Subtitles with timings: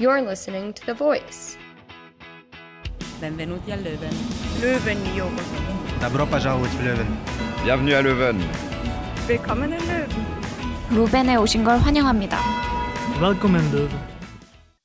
[0.00, 1.58] You're listening to The Voice.
[3.20, 4.14] Benvenuti a Leuven.
[4.62, 5.42] Leuven, Joren.
[6.00, 7.08] Добро пожаловать в Лeuven.
[7.64, 8.38] Bienvenue à Leuven.
[9.26, 10.24] Willkommen in Leuven.
[10.92, 12.38] 루벤에 오신 걸 환영합니다.
[13.20, 13.98] Welcome in Leuven.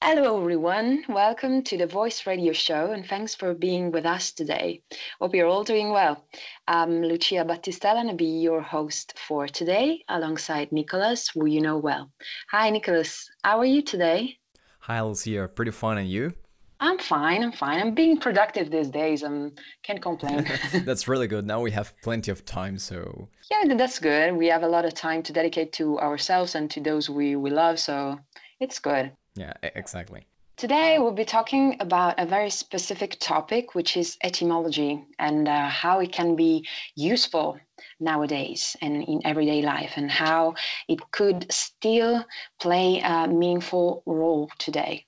[0.04, 1.06] Hello, everyone.
[1.08, 4.82] Welcome to the Voice Radio Show, and thanks for being with us today.
[5.22, 6.26] Hope you're all doing well.
[6.68, 11.78] I'm Lucia Battistel, and I'll be your host for today alongside Nicolas, who you know
[11.78, 12.10] well.
[12.50, 13.30] Hi, Nicolas.
[13.44, 14.40] How are you today?
[14.88, 15.48] Hi, Lucia.
[15.48, 16.34] Pretty fine, and you?
[16.82, 17.42] I'm fine.
[17.42, 17.80] I'm fine.
[17.80, 19.24] I'm being productive these days.
[19.24, 19.50] I
[19.82, 20.46] can't complain.
[20.84, 21.48] That's really good.
[21.48, 23.30] Now we have plenty of time, so.
[23.50, 24.36] yeah, that's good.
[24.36, 27.50] We have a lot of time to dedicate to ourselves and to those we, we
[27.50, 28.20] love, so
[28.60, 29.14] it's good.
[29.36, 30.28] Yeah, exactly.
[30.58, 36.02] Today, we'll be talking about a very specific topic, which is etymology and uh, how
[36.02, 37.58] it can be useful
[38.00, 40.56] nowadays and in everyday life, and how
[40.88, 42.26] it could still
[42.60, 45.06] play a meaningful role today.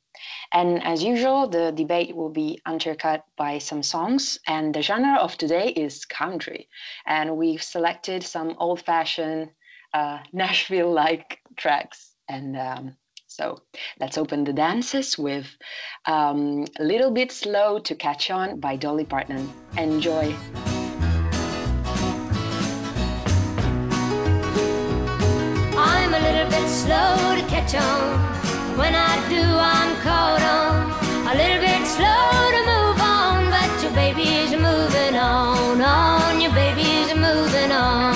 [0.51, 5.37] And as usual, the debate will be undercut by some songs, and the genre of
[5.37, 6.69] today is country.
[7.05, 9.51] And we've selected some old fashioned
[9.93, 12.13] uh, Nashville like tracks.
[12.27, 12.95] And um,
[13.27, 13.61] so
[13.99, 15.47] let's open the dances with
[16.05, 19.51] um, A Little Bit Slow to Catch On by Dolly Parton.
[19.77, 20.33] Enjoy.
[26.85, 28.13] Slow to catch on.
[28.77, 30.73] When I do, I'm caught on.
[31.31, 35.81] A little bit slow to move on, but your baby's moving on.
[35.81, 38.13] On, your baby's moving on.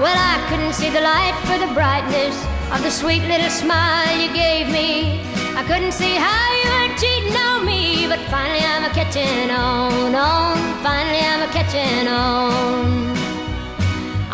[0.00, 2.36] Well, I couldn't see the light for the brightness
[2.72, 5.20] of the sweet little smile you gave me.
[5.60, 10.14] I couldn't see how you were cheating on me, but finally I'm a catching on.
[10.14, 13.25] On, finally I'm a catching on.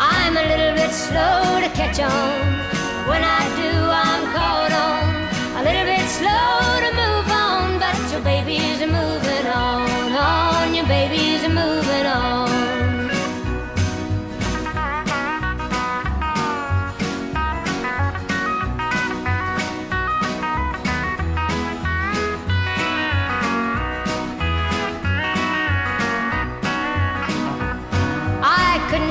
[0.05, 2.41] I'm a little bit slow to catch on.
[3.07, 3.71] When I do,
[4.05, 5.05] I'm caught on.
[5.59, 10.11] A little bit slow to move on, but your baby's moving on.
[10.11, 12.42] On, your baby's moving on.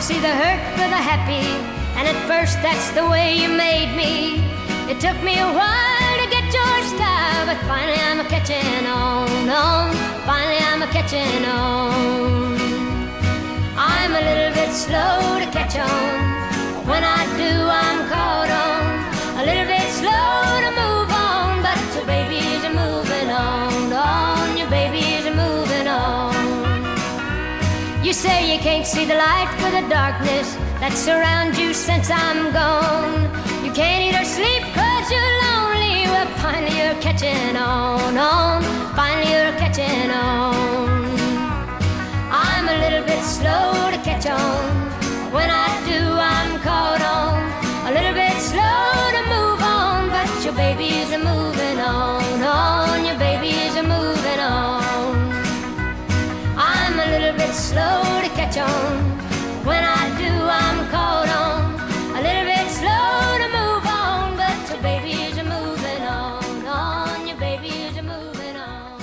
[0.03, 1.47] See the hurt for the happy,
[1.95, 4.43] and at first that's the way you made me.
[4.91, 9.49] It took me a while to get your style, but finally I'm a catching on,
[9.49, 9.95] on.
[10.27, 12.59] Finally I'm a catching on.
[13.79, 16.85] I'm a little bit slow to catch on.
[16.91, 18.42] When I do, I'm caught
[28.23, 33.27] say you can't see the light for the darkness that surrounds you since I'm gone.
[33.67, 36.07] You can't eat or sleep cause you're lonely.
[36.07, 38.63] Well, finally you're catching on, on.
[38.95, 41.03] Finally you're catching on.
[42.31, 44.71] I'm a little bit slow to catch on.
[45.35, 46.01] When I do,
[46.39, 47.52] I'm caught on.
[57.73, 58.99] Slow to catch on.
[59.65, 61.61] When I do, I'm caught on.
[62.19, 67.27] A little bit slow to move on, but your baby's a moving on, on.
[67.27, 69.01] Your baby's a moving on.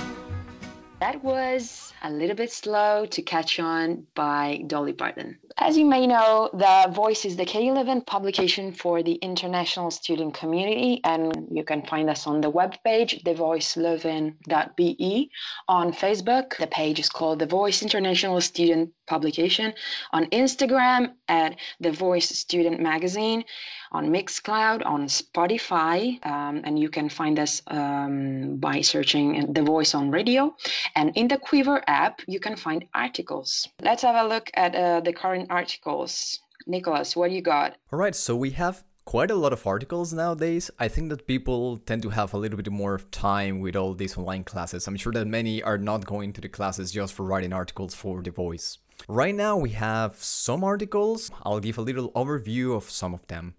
[1.00, 5.38] That was A Little Bit Slow to Catch On by Dolly Parton.
[5.58, 10.32] As you may know, The Voice is the KU Leuven publication for the international student
[10.32, 15.30] community, and you can find us on the webpage, thevoiceleuven.be.
[15.68, 19.74] On Facebook, the page is called The Voice International Student Publication.
[20.12, 23.44] On Instagram, at The Voice Student Magazine.
[23.92, 29.92] On Mixcloud, on Spotify, um, and you can find us um, by searching The Voice
[29.94, 30.54] on Radio.
[30.94, 33.68] And in the Quiver app, you can find articles.
[33.82, 36.38] Let's have a look at uh, the current articles.
[36.66, 37.68] Nicolas, what do you got?
[37.92, 40.70] All right, so we have quite a lot of articles nowadays.
[40.78, 44.16] I think that people tend to have a little bit more time with all these
[44.16, 44.86] online classes.
[44.86, 48.22] I'm sure that many are not going to the classes just for writing articles for
[48.22, 48.78] The Voice.
[49.08, 51.30] Right now, we have some articles.
[51.42, 53.54] I'll give a little overview of some of them.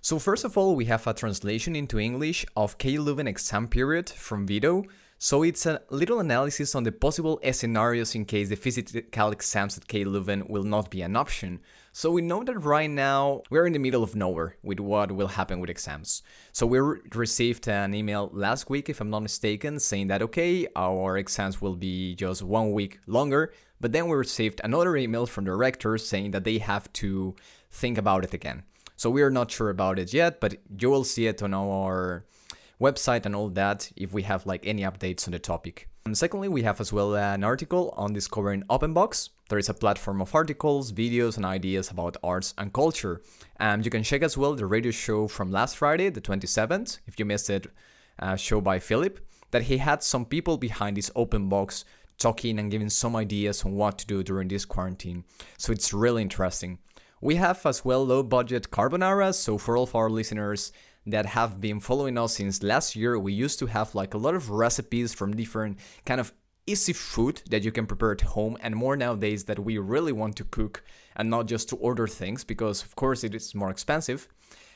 [0.00, 4.08] So, first of all, we have a translation into English of KU Leuven exam period
[4.08, 4.84] from Vito.
[5.18, 9.88] So, it's a little analysis on the possible scenarios in case the physical exams at
[9.88, 11.60] KU Leuven will not be an option.
[11.92, 15.28] So, we know that right now we're in the middle of nowhere with what will
[15.28, 16.22] happen with exams.
[16.52, 20.66] So, we re- received an email last week, if I'm not mistaken, saying that okay,
[20.76, 23.52] our exams will be just one week longer.
[23.84, 27.36] But then we received another email from the rectors saying that they have to
[27.70, 28.62] think about it again.
[28.96, 32.24] So we are not sure about it yet, but you will see it on our
[32.80, 35.90] website and all that if we have like any updates on the topic.
[36.06, 39.28] And secondly, we have as well an article on discovering OpenBox.
[39.50, 43.20] There is a platform of articles, videos, and ideas about arts and culture.
[43.58, 47.18] And you can check as well the radio show from last Friday, the 27th, if
[47.18, 47.66] you missed it,
[48.18, 49.20] uh, show by Philip,
[49.50, 51.84] that he had some people behind this OpenBox
[52.18, 55.24] talking and giving some ideas on what to do during this quarantine.
[55.58, 56.78] So it's really interesting.
[57.20, 60.72] We have as well low budget carbonara, so for all of our listeners
[61.06, 64.34] that have been following us since last year, we used to have like a lot
[64.34, 66.32] of recipes from different kind of
[66.66, 70.34] easy food that you can prepare at home and more nowadays that we really want
[70.36, 70.82] to cook
[71.14, 74.28] and not just to order things because of course it is more expensive.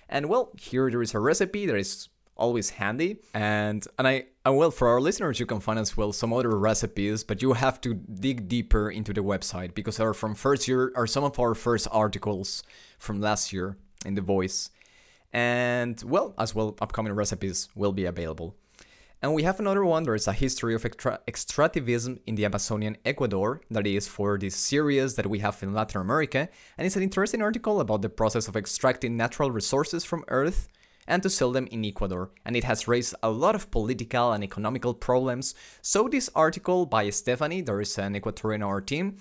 [0.09, 2.09] And well, here there is a recipe that is
[2.39, 6.13] always handy and and I and well for our listeners you can find as well
[6.13, 10.35] some other recipes but you have to dig deeper into the website because are from
[10.35, 12.63] first year are some of our first articles
[12.99, 13.77] from last year
[14.07, 14.71] in the voice
[15.33, 18.57] and well, as well, upcoming recipes will be available.
[19.21, 20.05] And we have another one.
[20.05, 24.55] There is a history of extra- extractivism in the Amazonian Ecuador, that is for this
[24.55, 26.49] series that we have in Latin America.
[26.77, 30.69] And it's an interesting article about the process of extracting natural resources from Earth
[31.09, 32.31] and to sell them in Ecuador.
[32.45, 35.55] And it has raised a lot of political and economical problems.
[35.83, 39.17] So, this article by Stephanie, there is an Ecuadorian our team,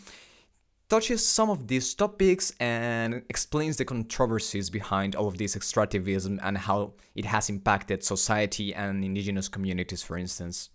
[0.90, 6.58] touches some of these topics and explains the controversies behind all of this extractivism and
[6.58, 10.70] how it has impacted society and indigenous communities, for instance.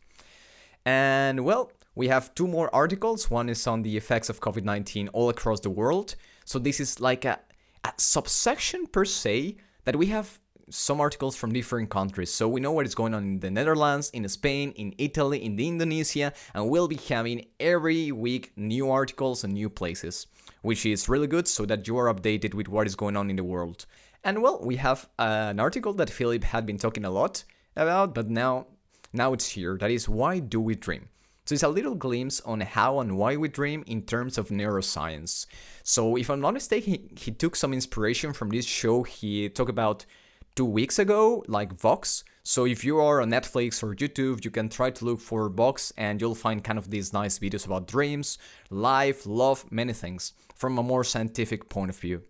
[0.85, 3.31] And well, we have two more articles.
[3.31, 6.17] One is on the effects of COVID 19 all across the world.
[6.47, 7.39] So, this is like a,
[7.85, 10.39] a subsection per se that we have
[10.71, 12.33] some articles from different countries.
[12.33, 15.59] So we know what is going on in the Netherlands, in Spain, in Italy, in
[15.59, 20.27] Indonesia, and we'll be having every week new articles and new places,
[20.63, 23.37] which is really good so that you are updated with what is going on in
[23.37, 23.87] the world.
[24.25, 27.45] And well, we have an article that Philip had been talking a lot
[27.77, 28.67] about, but now
[29.13, 29.77] now it's here.
[29.77, 31.09] That is why do we dream?
[31.45, 35.47] So it's a little glimpse on how and why we dream in terms of neuroscience.
[35.83, 39.03] So if I'm not mistaken, he, he took some inspiration from this show.
[39.03, 40.07] He talked about
[40.55, 42.25] two weeks ago, like Vox.
[42.43, 45.93] So if you are on Netflix or YouTube, you can try to look for Vox
[45.97, 48.39] and you'll find kind of these nice videos about dreams,
[48.69, 52.23] life, love, many things from a more scientific point of view.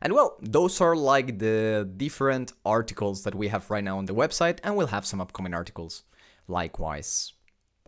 [0.00, 4.14] And well, those are like the different articles that we have right now on the
[4.14, 6.02] website, and we'll have some upcoming articles
[6.46, 7.32] likewise.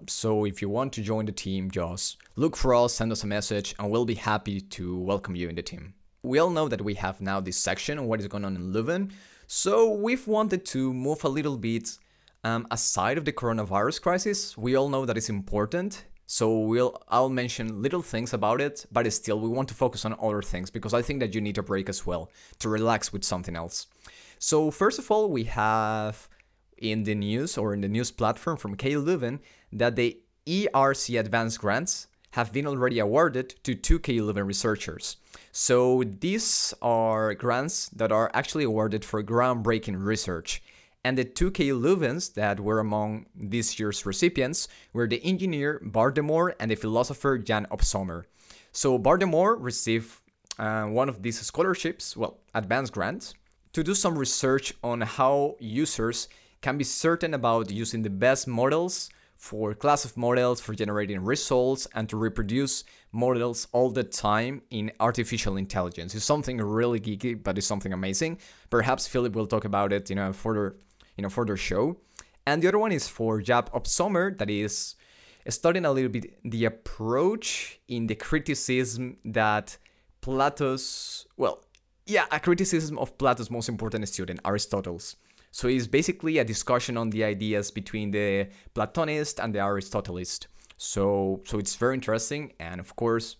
[0.08, 3.26] So if you want to join the team, just look for us, send us a
[3.26, 5.95] message, and we'll be happy to welcome you in the team
[6.26, 8.72] we all know that we have now this section on what is going on in
[8.72, 9.12] Leuven,
[9.46, 11.98] so we've wanted to move a little bit
[12.42, 14.58] um, aside of the coronavirus crisis.
[14.58, 19.10] We all know that it's important, so we'll I'll mention little things about it, but
[19.12, 21.62] still we want to focus on other things because I think that you need a
[21.62, 23.86] break as well to relax with something else.
[24.38, 26.28] So first of all, we have
[26.76, 29.38] in the news or in the news platform from KU Leuven
[29.72, 35.16] that the ERC Advanced Grants have been already awarded to two KU Leuven researchers.
[35.58, 40.62] So these are grants that are actually awarded for groundbreaking research.
[41.02, 46.22] And the 2K Leuvens that were among this year's recipients were the engineer Bart de
[46.22, 48.26] Moor and the philosopher Jan Opsomer.
[48.70, 50.10] So Bart de Moor received
[50.58, 53.32] uh, one of these scholarships, well, advanced grants,
[53.72, 56.28] to do some research on how users
[56.60, 61.86] can be certain about using the best models for class of models for generating results
[61.94, 62.84] and to reproduce
[63.16, 66.14] models all the time in artificial intelligence.
[66.14, 68.38] It's something really geeky, but it's something amazing.
[68.70, 70.76] Perhaps Philip will talk about it, you know, further,
[71.16, 71.96] you know, further show.
[72.46, 74.94] And the other one is for Jan Opsomer, that is
[75.48, 79.78] studying a little bit the approach in the criticism that
[80.20, 81.64] Plato's, well,
[82.06, 85.16] yeah, a criticism of Plato's most important student, Aristotle's.
[85.50, 90.46] So it's basically a discussion on the ideas between the Platonist and the Aristotelist.
[90.76, 93.36] So so it's very interesting and of course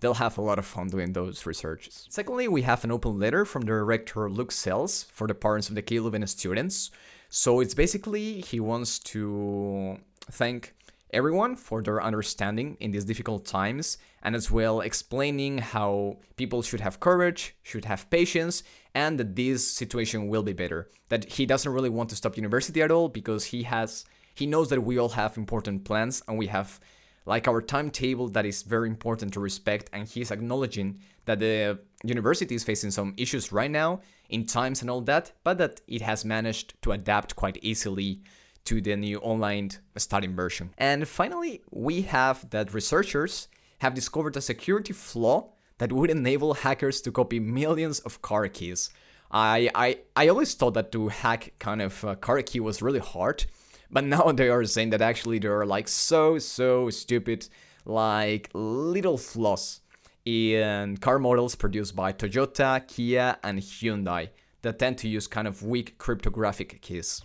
[0.00, 2.06] they'll have a lot of fun doing those researches.
[2.10, 5.74] Secondly, we have an open letter from the director Luc Sels for the parents of
[5.74, 6.90] the Leuven students.
[7.30, 9.98] So it's basically he wants to
[10.30, 10.74] thank
[11.14, 16.80] everyone for their understanding in these difficult times and as well explaining how people should
[16.80, 18.62] have courage, should have patience,
[18.94, 20.88] and that this situation will be better.
[21.08, 24.68] That he doesn't really want to stop university at all because he has he knows
[24.70, 26.80] that we all have important plans and we have
[27.26, 32.54] like our timetable that is very important to respect and he's acknowledging that the university
[32.54, 36.24] is facing some issues right now in times and all that but that it has
[36.24, 38.20] managed to adapt quite easily
[38.64, 40.70] to the new online studying version.
[40.78, 43.48] And finally we have that researchers
[43.78, 48.90] have discovered a security flaw that would enable hackers to copy millions of car keys.
[49.30, 53.00] I, I, I always thought that to hack kind of uh, car key was really
[53.00, 53.46] hard,
[53.94, 57.48] but now they are saying that actually there are like so, so stupid,
[57.86, 59.80] like little flaws
[60.24, 64.30] in car models produced by Toyota, Kia, and Hyundai
[64.62, 67.22] that tend to use kind of weak cryptographic keys.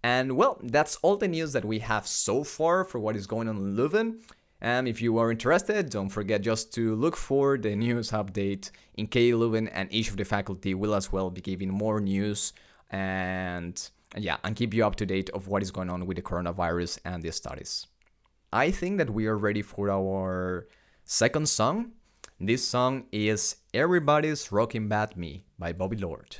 [0.00, 3.48] And well, that's all the news that we have so far for what is going
[3.48, 4.20] on in Leuven.
[4.60, 9.08] And if you are interested, don't forget just to look for the news update in
[9.08, 12.52] KU Leuven, and each of the faculty will as well be giving more news
[12.88, 16.22] and yeah, and keep you up to date of what is going on with the
[16.22, 17.86] coronavirus and the studies.
[18.52, 20.66] I think that we are ready for our
[21.04, 21.92] second song.
[22.40, 26.36] This song is Everybody's Rocking But Me by Bobby Lord.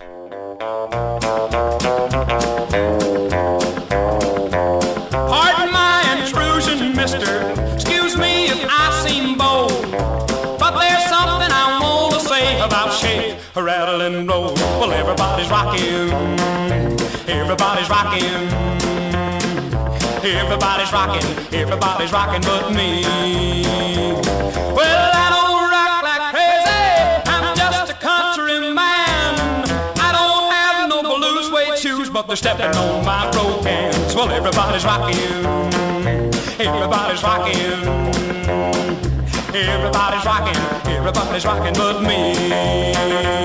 [5.20, 7.52] Pardon my intrusion, mister.
[7.74, 9.72] Excuse me if I seem bold.
[10.58, 14.54] But there's something I want to say about shake, rattle, and roll.
[14.54, 16.77] Well, everybody's rocking.
[17.28, 18.24] Everybody's rocking.
[20.24, 21.26] Everybody's rocking.
[21.52, 23.04] Everybody's rocking but me.
[24.72, 27.20] Well, I don't rock like crazy.
[27.28, 29.34] I'm just a country man.
[30.00, 34.14] I don't have no blue suede shoes, but they're stepping on my broke hands.
[34.14, 35.18] Well, everybody's rocking.
[36.58, 37.84] Everybody's rocking.
[39.54, 40.56] Everybody's rocking.
[40.96, 43.38] Everybody's rocking but me.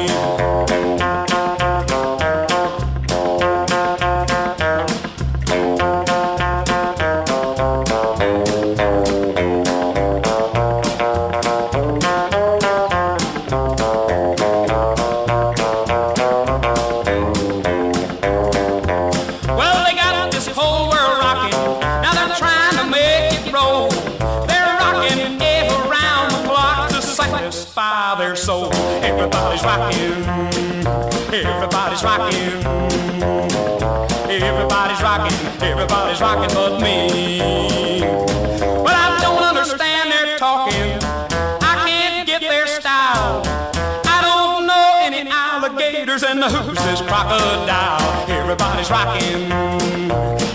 [47.24, 48.30] Crocodile.
[48.30, 49.52] Everybody's rocking.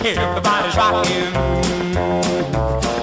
[0.05, 1.35] Everybody's rocking.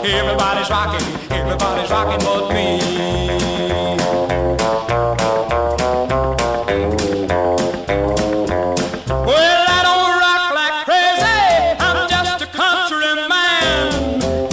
[0.06, 1.08] Everybody's rocking.
[1.32, 2.80] Everybody's rocking but me.
[9.26, 11.42] Well, I don't rock like crazy.
[11.80, 13.06] I'm just a country.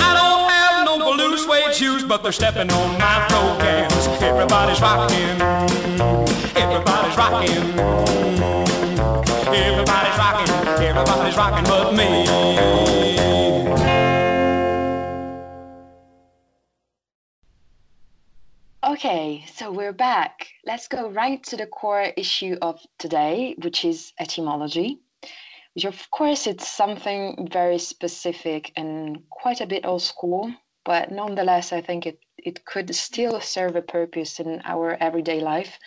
[0.00, 4.06] I don't have no blue suede shoes, but they're stepping on my programs.
[4.22, 5.40] Everybody's rocking.
[6.56, 8.31] Everybody's rocking.
[11.02, 11.64] Everybody's rocking.
[11.64, 12.22] But me.
[18.84, 20.46] Okay, so we're back.
[20.64, 25.00] Let's go right to the core issue of today, which is etymology.
[25.74, 30.54] Which, of course, it's something very specific and quite a bit old school,
[30.84, 35.78] but nonetheless, I think it, it could still serve a purpose in our everyday life,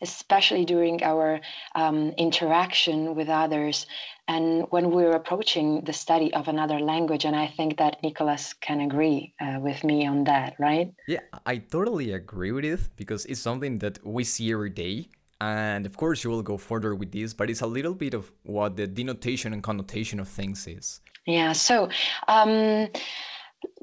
[0.00, 1.40] especially during our
[1.74, 3.86] um, interaction with others
[4.28, 7.24] and when we're approaching the study of another language.
[7.24, 10.92] And I think that Nicolas can agree uh, with me on that, right?
[11.06, 15.08] Yeah, I totally agree with it because it's something that we see every day.
[15.40, 18.32] And of course, you will go further with this, but it's a little bit of
[18.44, 21.00] what the denotation and connotation of things is.
[21.26, 21.52] Yeah.
[21.52, 21.88] So,
[22.28, 22.88] um,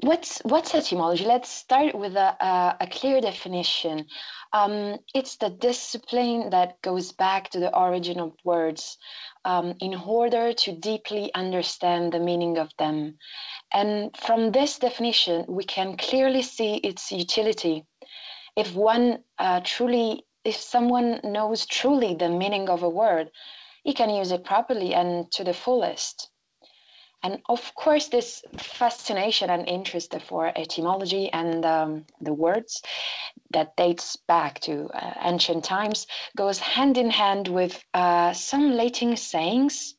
[0.00, 1.24] what's what's etymology?
[1.24, 4.06] Let's start with a a, a clear definition.
[4.52, 8.98] Um, it's the discipline that goes back to the origin of words
[9.44, 13.16] um, in order to deeply understand the meaning of them.
[13.72, 17.86] And from this definition, we can clearly see its utility.
[18.56, 23.30] If one uh, truly, if someone knows truly the meaning of a word,
[23.84, 26.31] he can use it properly and to the fullest.
[27.24, 32.82] And of course, this fascination and interest for etymology and um, the words
[33.52, 39.16] that dates back to uh, ancient times goes hand in hand with uh, some Latin
[39.16, 39.94] sayings,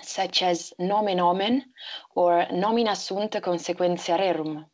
[0.00, 1.64] such as nomen omen
[2.14, 4.64] or nomina sunt consequentia rerum.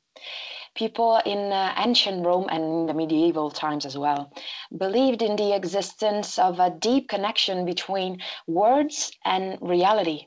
[0.74, 4.32] People in uh, ancient Rome and in the medieval times as well
[4.76, 10.26] believed in the existence of a deep connection between words and reality.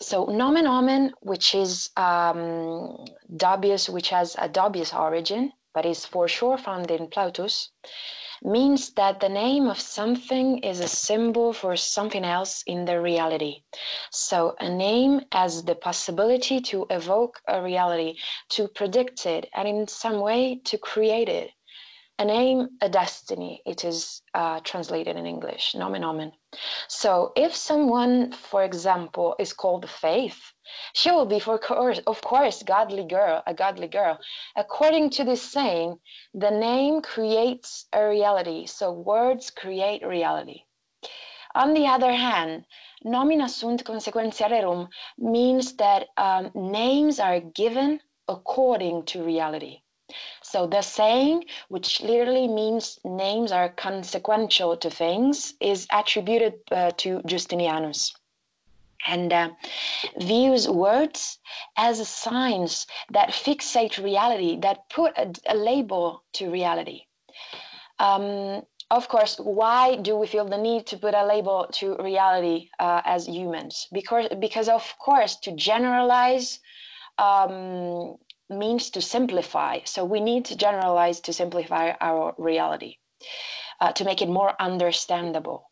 [0.00, 2.96] So nomen omen, which is um,
[3.36, 7.70] dubious, which has a dubious origin, but is for sure found in Plautus,
[8.42, 13.62] means that the name of something is a symbol for something else in the reality.
[14.10, 18.18] So a name has the possibility to evoke a reality,
[18.50, 21.50] to predict it, and in some way to create it.
[22.18, 26.32] a name, a destiny, it is uh, translated in English, nomen omen.
[26.88, 30.52] So if someone, for example, is called Faith,
[30.92, 34.18] she will be, for course, of course, godly girl, a godly girl.
[34.56, 35.98] According to this saying,
[36.34, 38.66] the name creates a reality.
[38.66, 40.62] So words create reality.
[41.54, 42.66] On the other hand,
[43.04, 49.80] nomina sunt consequentia rerum means that um, names are given according to reality.
[50.56, 57.20] So the saying, which literally means names are consequential to things, is attributed uh, to
[57.28, 58.10] Justinianus
[59.06, 59.50] and uh,
[60.18, 61.38] views words
[61.76, 67.02] as signs that fixate reality, that put a, a label to reality.
[67.98, 72.70] Um, of course, why do we feel the need to put a label to reality
[72.78, 73.88] uh, as humans?
[73.92, 76.60] Because, because of course, to generalize
[77.18, 78.16] um,
[78.48, 79.80] means to simplify.
[79.84, 82.96] So we need to generalize to simplify our reality,
[83.80, 85.70] uh, to make it more understandable.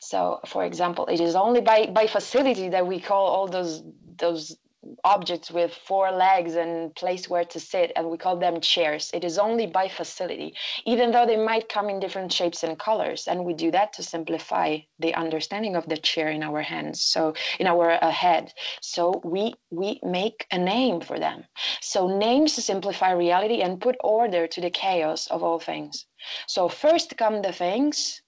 [0.00, 3.82] So, for example, it is only by, by facility that we call all those
[4.18, 4.56] those
[5.04, 9.10] objects with four legs and place where to sit and we call them chairs.
[9.14, 13.28] It is only by facility even though they might come in different shapes and colors
[13.28, 17.34] and we do that to simplify the understanding of the chair in our hands so
[17.58, 18.52] in our uh, head.
[18.80, 21.44] So we we make a name for them.
[21.80, 26.06] So names simplify reality and put order to the chaos of all things.
[26.46, 28.22] So first come the things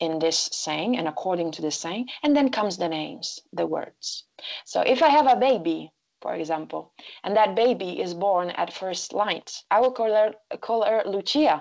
[0.00, 4.24] in this saying and according to this saying and then comes the names the words.
[4.64, 5.92] So if i have a baby
[6.24, 6.82] for example
[7.22, 9.48] and that baby is born at first light.
[9.70, 10.30] I will call her
[10.66, 11.56] call her lucia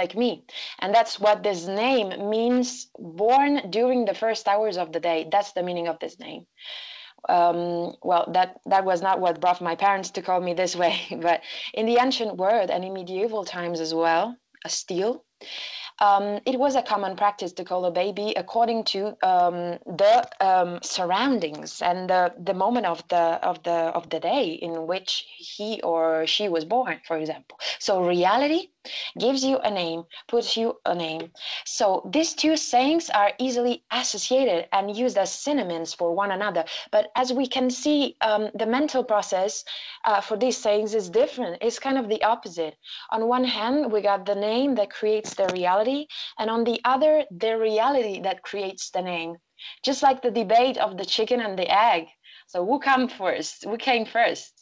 [0.00, 0.44] like me.
[0.80, 5.28] And that's what this name means born during the first hours of the day.
[5.32, 6.42] That's the meaning of this name.
[7.28, 10.94] Um, well that that was not what brought my parents to call me this way
[11.26, 11.42] but
[11.74, 14.24] in the ancient world and in medieval times as well
[14.64, 15.12] a steel
[16.00, 20.78] um, it was a common practice to call a baby according to um, the um,
[20.82, 25.80] surroundings and the, the moment of the of the of the day in which he
[25.82, 27.58] or she was born, for example.
[27.78, 28.68] So reality
[29.18, 31.30] gives you a name, puts you a name.
[31.66, 36.64] So these two sayings are easily associated and used as synonyms for one another.
[36.90, 39.64] But as we can see, um, the mental process
[40.04, 41.58] uh, for these sayings is different.
[41.60, 42.76] It's kind of the opposite.
[43.10, 46.06] On one hand, we got the name that creates the reality,
[46.38, 49.36] and on the other, the reality that creates the name.
[49.84, 52.06] Just like the debate of the chicken and the egg.
[52.46, 53.64] So who came first?
[53.64, 54.59] Who came first?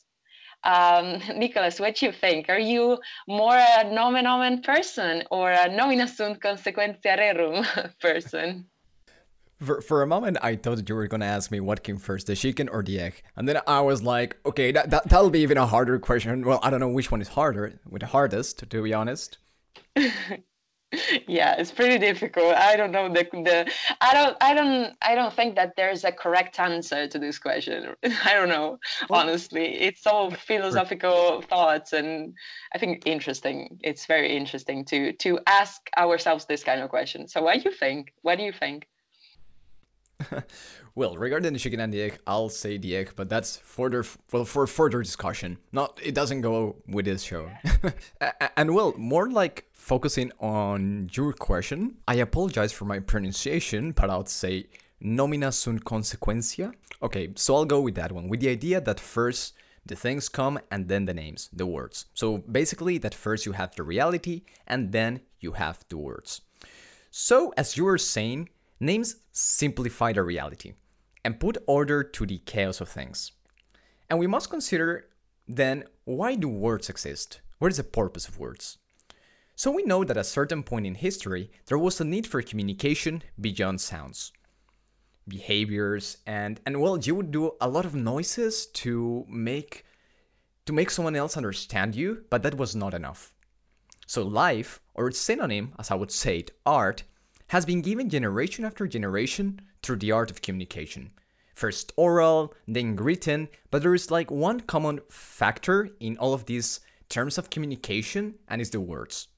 [0.65, 2.49] Um, Nicolas, what do you think?
[2.49, 7.67] Are you more a nomen omen person or a nomina sunt consequentia rerum
[8.01, 8.67] person?
[9.61, 12.29] For, for a moment, I thought that you were gonna ask me what came first,
[12.29, 15.41] the chicken or the egg, and then I was like, okay, that, that that'll be
[15.41, 16.47] even a harder question.
[16.47, 19.39] Well, I don't know which one is harder, with the hardest, to be honest.
[21.27, 22.55] yeah it's pretty difficult.
[22.55, 23.71] I don't know the, the
[24.01, 27.95] i don't i don't i don't think that there's a correct answer to this question.
[28.25, 28.79] I don't know
[29.11, 29.75] honestly.
[29.75, 32.35] It's all philosophical thoughts and
[32.75, 33.79] i think interesting.
[33.83, 37.29] It's very interesting to to ask ourselves this kind of question.
[37.29, 38.15] So what do you think?
[38.23, 38.89] What do you think
[40.95, 44.45] well, regarding the chicken and the egg, I'll say the egg, but that's further well
[44.45, 45.59] for further discussion.
[45.73, 47.51] Not it doesn't go with this show.
[48.57, 51.97] and well, more like focusing on your question.
[52.07, 54.67] I apologize for my pronunciation, but I'll say
[55.03, 56.73] nomina sunt consequentia.
[57.03, 59.55] Okay, so I'll go with that one, with the idea that first
[59.87, 62.07] the things come and then the names, the words.
[62.13, 66.43] So basically, that first you have the reality and then you have the words.
[67.11, 70.75] So, as you were saying, Names simplify the reality
[71.25, 73.33] and put order to the chaos of things.
[74.09, 75.09] And we must consider
[75.47, 77.41] then why do words exist?
[77.59, 78.79] What is the purpose of words?
[79.57, 82.41] So we know that at a certain point in history, there was a need for
[82.43, 84.33] communication beyond sounds.
[85.27, 89.85] Behaviors and and well, you would do a lot of noises to make
[90.65, 93.35] to make someone else understand you, but that was not enough.
[94.07, 97.03] So life, or its synonym, as I would say it, art,
[97.49, 101.11] has been given generation after generation through the art of communication.
[101.55, 106.81] First oral, then written, but there is like one common factor in all of these
[107.09, 109.29] terms of communication, and it's the words.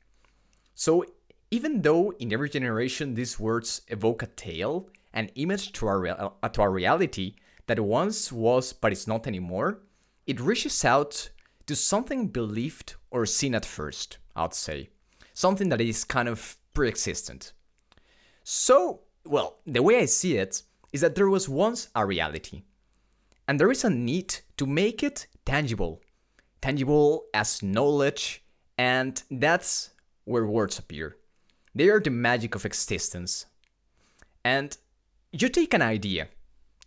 [0.74, 1.04] So,
[1.50, 6.48] even though in every generation these words evoke a tale, an image to our, uh,
[6.48, 7.34] to our reality
[7.66, 9.80] that once was but is not anymore,
[10.26, 11.30] it reaches out
[11.66, 14.90] to something believed or seen at first, I'd say.
[15.32, 17.52] Something that is kind of pre existent.
[18.42, 22.62] So, well, the way I see it is that there was once a reality,
[23.46, 26.00] and there is a need to make it tangible.
[26.60, 28.44] Tangible as knowledge,
[28.76, 29.90] and that's
[30.24, 31.16] where words appear.
[31.74, 33.46] They are the magic of existence.
[34.44, 34.76] And
[35.32, 36.28] you take an idea,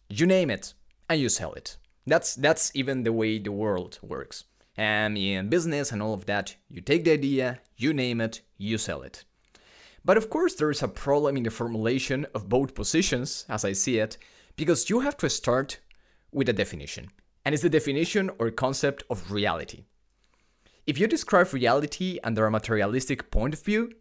[0.09, 0.73] you name it,
[1.09, 1.77] and you sell it.
[2.05, 4.43] That's that's even the way the world works.
[4.75, 8.77] And in business and all of that, you take the idea, you name it, you
[8.77, 9.23] sell it.
[10.05, 13.73] But of course, there is a problem in the formulation of both positions, as I
[13.73, 14.17] see it,
[14.55, 15.79] because you have to start
[16.31, 17.09] with a definition.
[17.45, 19.85] And it's the definition or concept of reality.
[20.85, 23.93] If you describe reality under a materialistic point of view,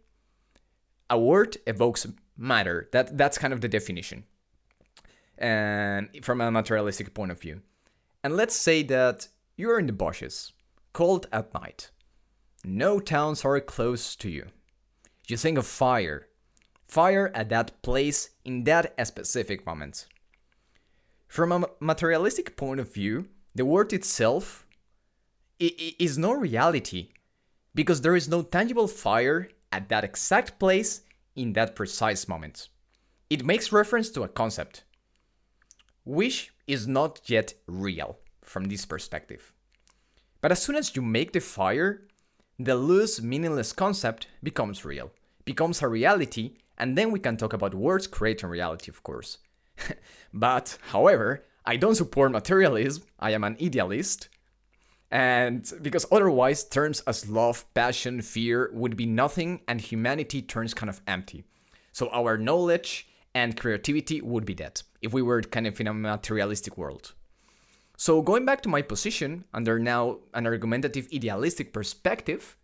[1.09, 2.05] a word evokes
[2.37, 2.89] matter.
[2.91, 4.25] That, that's kind of the definition.
[5.37, 7.61] And from a materialistic point of view.
[8.23, 10.51] And let's say that you're in the bushes,
[10.91, 11.91] cold at night.
[12.65, 14.47] No towns are close to you.
[15.27, 16.27] You think of fire.
[16.83, 20.07] Fire at that place in that specific moment.
[21.27, 24.67] From a materialistic point of view, the word itself
[25.59, 27.09] is no reality
[27.73, 31.01] because there is no tangible fire at that exact place
[31.35, 32.69] in that precise moment.
[33.29, 34.83] It makes reference to a concept,
[36.05, 39.53] which is not yet real from this perspective.
[40.41, 42.01] But as soon as you make the fire,
[42.59, 45.11] the loose, meaningless concept becomes real,
[45.45, 49.39] becomes a reality, and then we can talk about words creating reality, of course.
[50.33, 54.29] but, however, I don't support materialism, I am an idealist.
[55.11, 60.89] And because otherwise, terms as love, passion, fear would be nothing, and humanity turns kind
[60.89, 61.43] of empty.
[61.91, 65.93] So, our knowledge and creativity would be dead if we were kind of in a
[65.93, 67.13] materialistic world.
[67.95, 72.57] So, going back to my position, under now an argumentative idealistic perspective,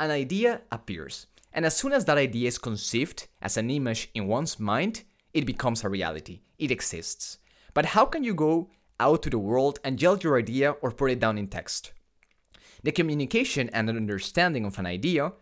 [0.00, 1.26] an idea appears.
[1.52, 5.46] And as soon as that idea is conceived as an image in one's mind, it
[5.46, 6.40] becomes a reality.
[6.58, 7.38] It exists.
[7.74, 11.10] But how can you go out to the world and yell your idea or put
[11.10, 11.92] it down in text?
[12.82, 15.32] The communication and an understanding of an idea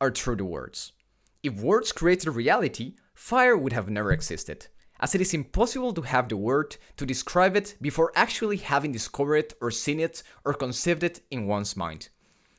[0.00, 0.92] are through the words.
[1.42, 4.66] If words created reality, fire would have never existed,
[5.00, 9.36] as it is impossible to have the word to describe it before actually having discovered
[9.36, 12.10] it or seen it or conceived it in one's mind.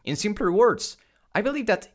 [0.04, 0.97] In simpler words,
[1.34, 1.89] I believe that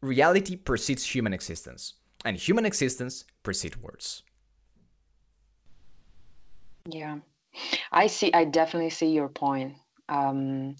[0.00, 4.22] reality precedes human existence, and human existence precedes words.
[6.86, 7.18] Yeah,
[7.90, 8.32] I see.
[8.34, 9.74] I definitely see your point.
[10.10, 10.76] Um,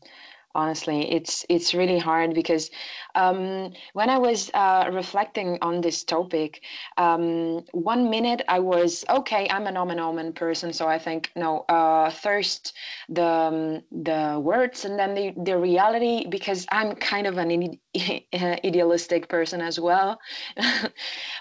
[0.54, 2.70] honestly it's it's really hard because
[3.14, 6.62] um, when i was uh, reflecting on this topic
[6.96, 11.60] um, one minute i was okay i'm an omen omen person so i think no
[11.68, 12.72] uh, thirst
[13.08, 17.78] the um, the words and then the, the reality because i'm kind of an
[18.34, 20.18] idealistic person as well.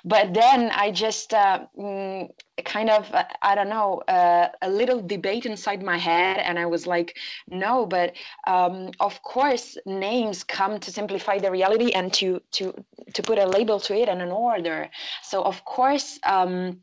[0.06, 2.30] But then i just uh, mm,
[2.66, 6.66] kind of uh, i don't know uh, a little debate inside my head and i
[6.66, 7.18] was like
[7.50, 8.14] no but
[8.48, 12.74] um, of course names come to simplify the reality and to to
[13.14, 14.90] to put a label to it and an order.
[15.22, 16.82] So of course um,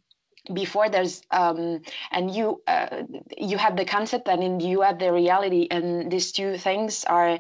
[0.52, 1.80] before there's um,
[2.10, 3.02] and you uh,
[3.36, 7.38] you have the concept and then you have the reality and these two things are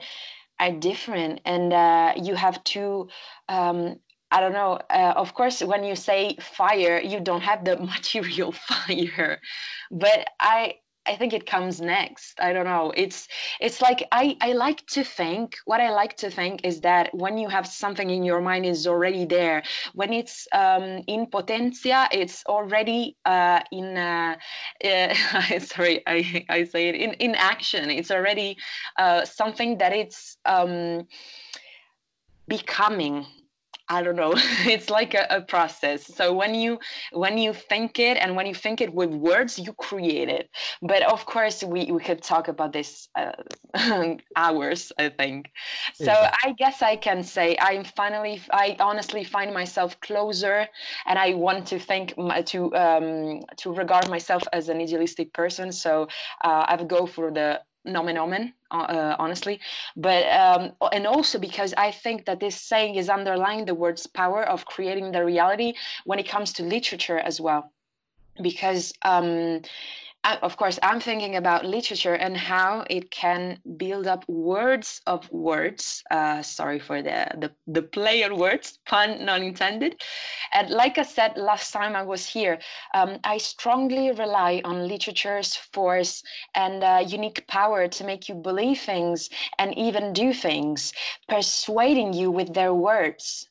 [0.58, 1.40] are different.
[1.44, 3.08] And uh, you have to
[3.48, 3.98] um,
[4.30, 4.78] I don't know.
[4.90, 9.40] Uh, of course, when you say fire, you don't have the material fire,
[9.90, 12.38] but I I think it comes next.
[12.40, 12.92] I don't know.
[12.94, 13.26] It's
[13.60, 15.56] it's like I I like to think.
[15.64, 18.86] What I like to think is that when you have something in your mind is
[18.86, 19.62] already there.
[19.94, 23.96] When it's um, in potencia, it's already uh, in.
[23.96, 24.36] Uh,
[24.84, 27.90] uh, sorry, I I say it in in action.
[27.90, 28.56] It's already
[28.98, 31.06] uh, something that it's um,
[32.46, 33.26] becoming
[33.90, 34.34] I don't know.
[34.36, 36.06] it's like a, a, process.
[36.06, 36.78] So when you
[37.10, 40.48] when you think it and when you think it with words, you create it.
[40.80, 43.32] But of course, we we could talk about this uh,
[44.36, 44.92] hours.
[44.96, 45.50] I think.
[45.94, 48.40] So I guess I can say I'm finally.
[48.52, 50.68] I honestly find myself closer,
[51.06, 55.72] and I want to think to um, to regard myself as an idealistic person.
[55.72, 56.06] So
[56.44, 59.60] uh, I would go for the nomen omen uh, honestly.
[59.96, 64.42] But um, and also because i think that this saying is underlying the word's power
[64.42, 67.72] of creating the reality when it comes to literature as well.
[68.40, 69.60] Because um,
[70.24, 76.02] of course, I'm thinking about literature and how it can build up words of words.
[76.10, 80.00] Uh, sorry for the, the, the play on words, pun not intended.
[80.52, 82.58] And like I said last time I was here,
[82.94, 86.22] um, I strongly rely on literature's force
[86.54, 90.92] and uh, unique power to make you believe things and even do things,
[91.28, 93.49] persuading you with their words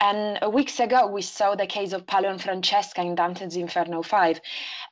[0.00, 4.40] And weeks ago, we saw the case of Paolo and Francesca in Dante's Inferno 5.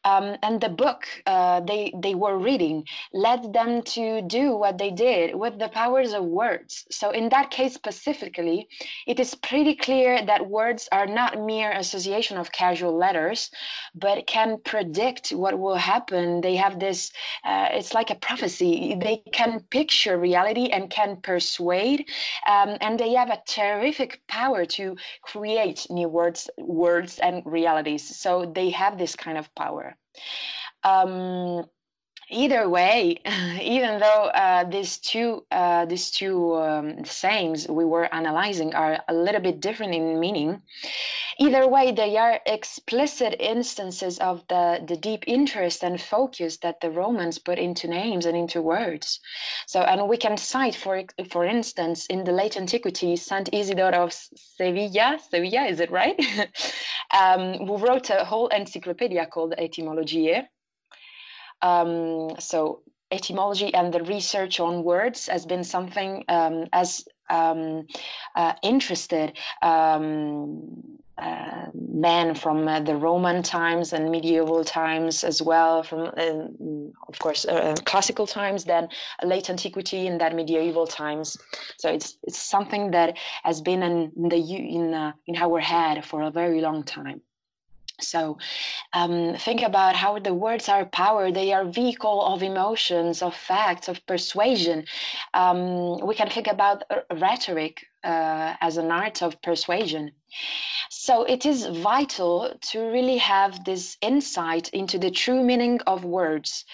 [0.05, 4.91] Um, and the book uh, they, they were reading led them to do what they
[4.91, 6.85] did with the powers of words.
[6.91, 8.69] So, in that case specifically,
[9.07, 13.51] it is pretty clear that words are not mere association of casual letters,
[13.95, 16.41] but can predict what will happen.
[16.41, 17.11] They have this,
[17.45, 18.97] uh, it's like a prophecy.
[19.01, 22.09] They can picture reality and can persuade,
[22.47, 28.19] um, and they have a terrific power to create new words, words and realities.
[28.19, 29.97] So they have this kind of power.
[30.83, 31.65] Um,
[32.31, 33.19] either way,
[33.63, 39.15] even though uh, these two uh, these two um, sayings we were analyzing are a
[39.15, 40.63] little bit different in meaning,
[41.39, 46.91] either way they are explicit instances of the the deep interest and focus that the
[46.91, 49.21] Romans put into names and into words.
[49.67, 54.13] So, and we can cite for for instance in the late antiquity Saint Isidore of
[54.13, 56.19] Sevilla, Sevilla is it right?
[57.21, 60.47] um, who wrote a whole encyclopedia called Etymologiae
[61.65, 67.87] um, so etymology and the research on words has been something um, as um,
[68.37, 75.85] uh, interested um, uh, men from uh, the Roman times and medieval times as well,
[75.85, 76.49] from uh,
[77.09, 78.89] of course uh, classical times, then
[79.23, 81.39] late antiquity, and then medieval times.
[81.79, 86.23] So it's it's something that has been in the in uh, in our head for
[86.23, 87.21] a very long time.
[88.01, 88.39] So
[88.93, 91.31] um, think about how the words are power.
[91.31, 94.85] They are vehicle of emotions, of facts, of persuasion.
[95.33, 100.13] Um, we can think about rhetoric uh, as an art of persuasion.
[100.91, 106.65] So it is vital to really have this insight into the true meaning of words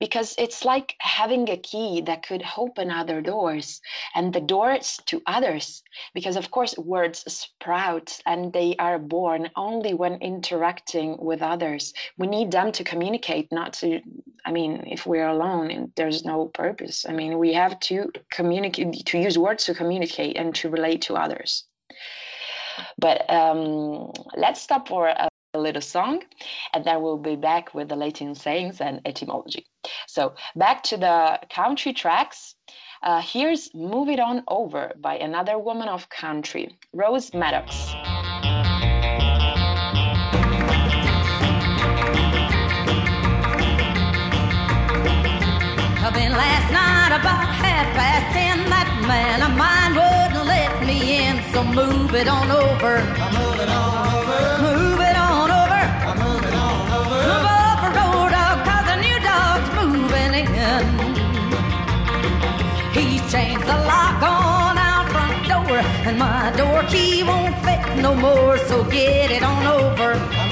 [0.00, 3.80] because it's like having a key that could open other doors
[4.14, 5.82] and the doors to others.
[6.14, 11.92] Because of course words sprout and they are born only when interacting with others.
[12.16, 14.00] We need them to communicate not to
[14.46, 17.04] i mean if we're alone there's no purpose.
[17.06, 21.14] I mean we have to communicate to use words to communicate and to relate to
[21.14, 21.64] others.
[22.98, 26.22] But um, let's stop for a a little song,
[26.74, 29.66] and then we'll be back with the Latin sayings and etymology.
[30.06, 32.54] So back to the country tracks.
[33.02, 37.90] Uh, here's Move It On Over by another woman of country, Rose Maddox.
[46.02, 48.70] I've been last night about half past ten.
[48.70, 53.00] That man of mine wouldn't let me in, so move it on over.
[53.00, 54.62] Move it on over.
[54.62, 54.79] Move
[63.70, 68.82] the lock on our front door, and my door key won't fit no more, so
[68.84, 70.49] get it on over.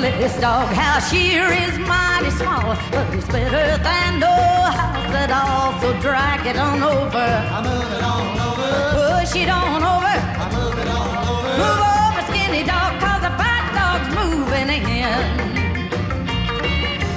[0.00, 5.78] Well, this doghouse here is mighty small, but it's better than no house at all.
[5.78, 7.18] So drag it on over.
[7.18, 9.20] I move it on over.
[9.20, 10.16] Push it on over.
[10.40, 11.52] I move it on over.
[11.60, 15.20] Move over, skinny dog, cause the fat dog's moving in.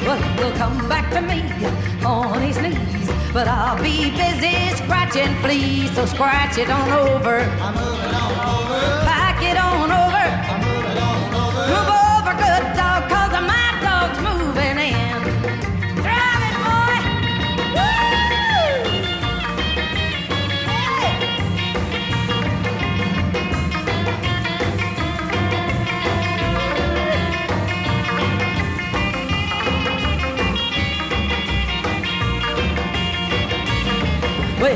[0.03, 1.39] Well, he'll come back to me
[2.03, 5.95] on his knees, but I'll be busy scratching fleas.
[5.95, 7.39] So scratch it on over.
[7.39, 8.32] I move it on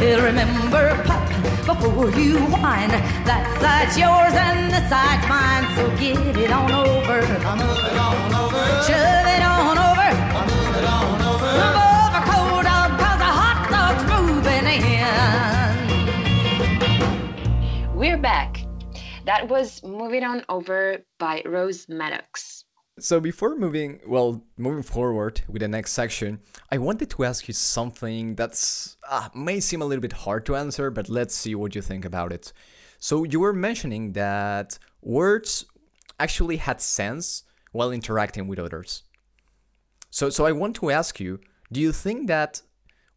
[0.07, 1.27] Well, remember, pup,
[1.67, 2.95] before you whine,
[3.27, 5.67] that side's yours and the side's mine.
[5.75, 7.19] So get it on over.
[7.19, 8.63] Move it on over.
[8.87, 10.11] Shove it on over.
[10.47, 10.79] Move
[11.91, 12.23] over.
[12.23, 14.67] Cold dog, the hot dog's moving
[17.91, 17.93] in.
[17.93, 18.63] We're back.
[19.25, 22.46] That was Moving On Over by Rose Maddox.
[22.99, 26.39] So before moving, well, moving forward with the next section,
[26.71, 30.55] I wanted to ask you something that's uh, may seem a little bit hard to
[30.55, 32.51] answer, but let's see what you think about it.
[32.97, 35.65] So you were mentioning that words
[36.19, 39.03] actually had sense while interacting with others.
[40.09, 41.39] So, so I want to ask you:
[41.71, 42.63] Do you think that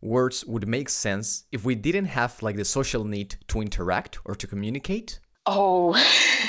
[0.02, 4.34] words would make sense if we didn't have like the social need to interact or
[4.34, 5.20] to communicate?
[5.52, 5.92] Oh,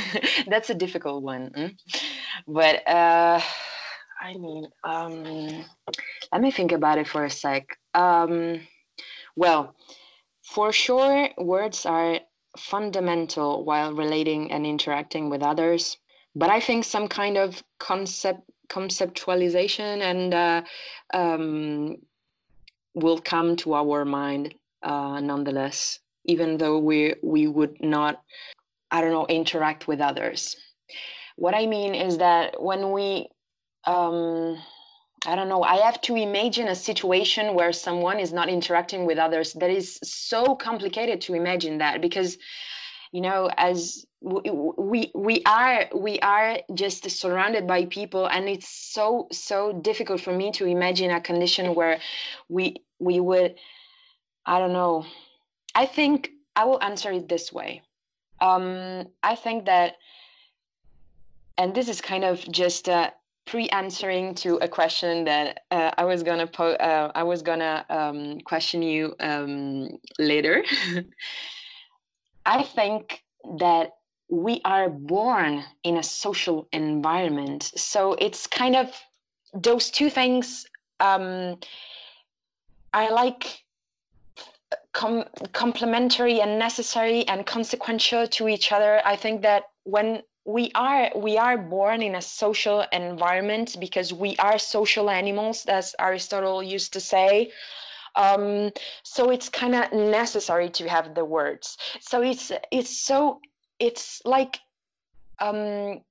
[0.48, 1.50] that's a difficult one.
[1.58, 1.76] mm.
[2.48, 3.42] But uh,
[4.22, 5.66] I mean, um,
[6.32, 7.66] let me think about it for a sec.
[7.96, 8.62] Um,
[9.36, 9.76] well,
[10.44, 12.20] for sure, words are
[12.58, 15.98] fundamental while relating and interacting with others.
[16.36, 20.62] But I think some kind of concept conceptualization and uh,
[21.14, 21.98] um,
[22.94, 28.22] will come to our mind uh, nonetheless, even though we we would not,
[28.92, 30.56] I don't know, interact with others.
[31.38, 33.28] What I mean is that when we
[33.86, 34.58] um,
[35.26, 35.62] I don't know.
[35.62, 39.54] I have to imagine a situation where someone is not interacting with others.
[39.54, 42.38] That is so complicated to imagine that because,
[43.12, 49.28] you know, as we we are we are just surrounded by people, and it's so
[49.32, 52.00] so difficult for me to imagine a condition where
[52.50, 53.56] we we would,
[54.46, 55.06] I don't know.
[55.76, 57.84] I think I will answer it this way.
[58.42, 59.98] Um, I think that,
[61.58, 62.90] and this is kind of just.
[62.90, 63.12] Uh,
[63.46, 68.40] pre-answering to a question that uh, I was gonna po- uh, I was gonna um,
[68.42, 70.64] question you um, later.
[72.46, 73.24] I think
[73.60, 73.92] that
[74.30, 78.88] we are born in a social environment, so it's kind of
[79.54, 80.66] those two things.
[81.00, 81.58] Um,
[82.94, 83.64] I like
[84.94, 89.02] com- complementary and necessary and consequential to each other.
[89.06, 94.36] I think that when we are we are born in a social environment because we
[94.38, 97.52] are social animals as aristotle used to say
[98.16, 98.72] um,
[99.04, 103.40] so it's kind of necessary to have the words so it's it's so
[103.80, 104.60] it's like
[105.40, 106.02] um,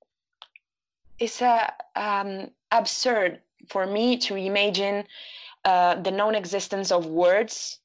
[1.19, 5.05] it's a um, absurd for me to imagine
[5.65, 7.81] uh, the non-existence of words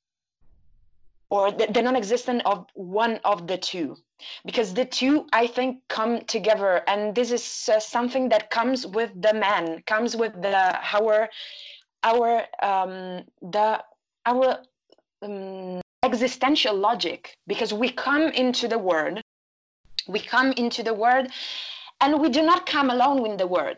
[1.36, 3.98] or the, the non-existence of one of the two.
[4.45, 9.12] Because the two i think come together and this is uh, something that comes with
[9.21, 10.58] the man comes with the
[10.95, 11.30] our
[12.12, 12.30] our
[12.71, 12.93] um
[13.56, 13.67] the
[14.26, 14.48] our
[15.26, 17.36] um, existential logic.
[17.52, 19.21] Because we come into the word
[20.08, 21.26] we come into the word
[22.02, 23.78] and we do not come alone in the word.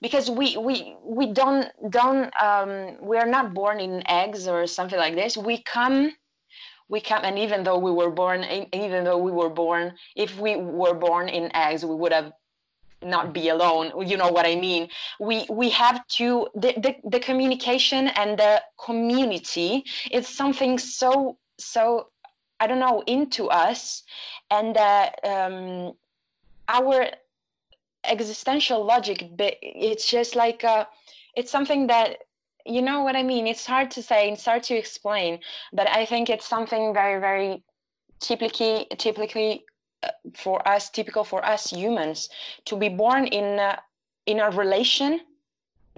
[0.00, 4.98] Because we we we don't don't um we are not born in eggs or something
[4.98, 5.36] like this.
[5.36, 6.12] We come
[6.88, 10.56] we come and even though we were born even though we were born if we
[10.56, 12.32] were born in eggs we would have
[13.02, 13.92] not be alone.
[14.06, 14.88] You know what i mean?
[15.20, 22.08] We we have to the, the, the communication and the community is something so so
[22.60, 24.02] i don't know into us
[24.50, 25.92] and uh, um,
[26.68, 27.06] our
[28.04, 30.84] existential logic it's just like uh,
[31.34, 32.18] it's something that
[32.68, 33.46] you know what I mean?
[33.46, 35.40] It's hard to say, it's hard to explain,
[35.72, 37.62] but I think it's something very, very
[38.20, 39.64] typically, typically
[40.02, 42.28] uh, for us, typical for us humans,
[42.66, 43.78] to be born in a,
[44.26, 45.20] in a relation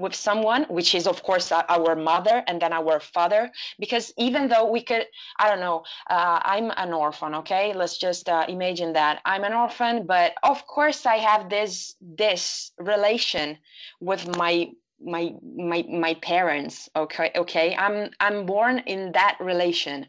[0.00, 3.50] with someone, which is of course our mother and then our father.
[3.78, 5.06] Because even though we could,
[5.38, 7.34] I don't know, uh, I'm an orphan.
[7.34, 11.94] Okay, let's just uh, imagine that I'm an orphan, but of course I have this
[12.00, 13.58] this relation
[14.00, 14.70] with my
[15.02, 17.74] my my my parents okay okay?
[17.76, 20.06] I'm i'm born in that relation.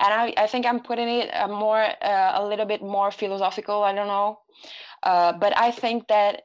[0.00, 3.82] And i i think i'm putting it a more uh, a little bit more philosophical
[3.82, 4.40] i don't know.
[5.02, 6.42] Uh, but i think that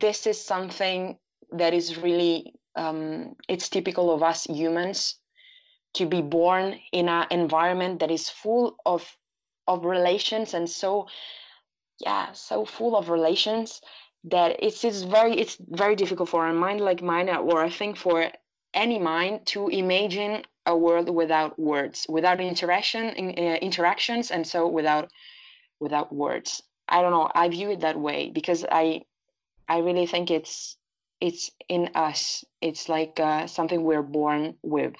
[0.00, 1.18] this is something
[1.52, 5.16] that is really um, it's typical of us humans
[5.94, 9.16] to be born in an environment that is full of
[9.66, 11.06] of relations and so
[11.98, 13.80] yeah so full of relations
[14.24, 17.96] that it's, it's very it's very difficult for a mind like mine or i think
[17.96, 18.30] for
[18.74, 25.10] any mind to imagine a world without words without interaction uh, interactions and so without
[25.80, 26.62] without words.
[26.88, 29.02] I don't know i view it that way because i
[29.68, 30.76] i really think it's
[31.20, 32.44] it's in us.
[32.60, 34.94] It's like uh, something we're born with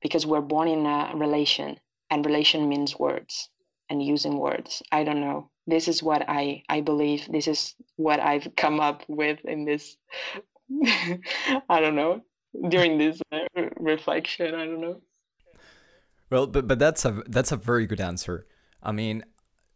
[0.00, 1.78] because we're born in a relation
[2.10, 3.50] and relation means words
[3.90, 4.82] and using words.
[4.90, 7.28] I don't know this is what I I believe.
[7.30, 9.96] This is what I've come up with in this.
[11.68, 12.22] I don't know
[12.68, 13.38] during this uh,
[13.78, 14.54] reflection.
[14.54, 15.02] I don't know.
[16.30, 18.46] Well, but but that's a that's a very good answer.
[18.82, 19.24] I mean,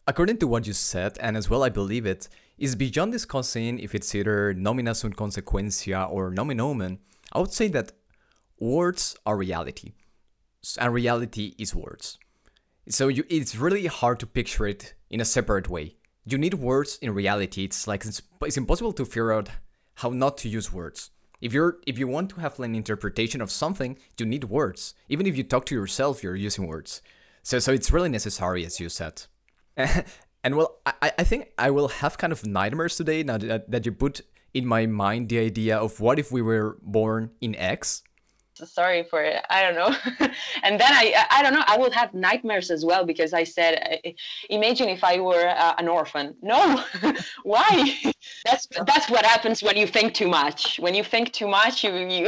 [0.07, 2.29] according to what you said, and as well I believe it,
[2.59, 6.99] is beyond discussing if it's either nomina sunt consequentia or nomen omen.
[7.33, 7.93] I would say that
[8.59, 9.93] words are reality,
[10.79, 12.19] and reality is words.
[12.89, 15.95] So you, it's really hard to picture it in a separate way.
[16.25, 17.65] You need words in reality.
[17.65, 19.51] It's like it's, impossible to figure out
[19.97, 21.11] how not to use words.
[21.41, 24.95] If you're if you want to have an interpretation of something, you need words.
[25.09, 27.03] Even if you talk to yourself, you're using words.
[27.43, 29.23] So so it's really necessary, as you said.
[29.77, 33.85] and well, I, I think I will have kind of nightmares today now that, that
[33.85, 34.21] you put
[34.55, 38.03] in my mind the idea of what if we were born in X
[38.55, 39.45] sorry for it.
[39.51, 39.95] I don't know.
[40.65, 44.01] And then i i don't know i would have nightmares as well because i said
[44.51, 46.35] imagine if i were uh, an orphan.
[46.43, 46.83] No.
[47.43, 47.99] Why?
[48.45, 50.79] That's that's what happens when you think too much.
[50.79, 52.27] When you think too much you you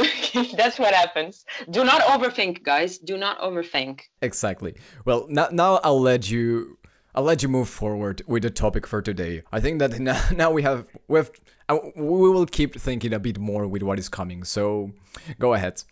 [0.55, 1.45] that's what happens.
[1.71, 2.97] Do not overthink guys.
[2.97, 4.01] Do not overthink.
[4.21, 4.75] Exactly.
[5.03, 6.77] Well now now i'll let you
[7.15, 9.43] I'll let you move forward with the topic for today.
[9.51, 11.31] I think that now, now we have we have
[11.69, 14.43] uh, we will keep thinking a bit more with what is coming.
[14.43, 14.91] So
[15.39, 15.83] go ahead.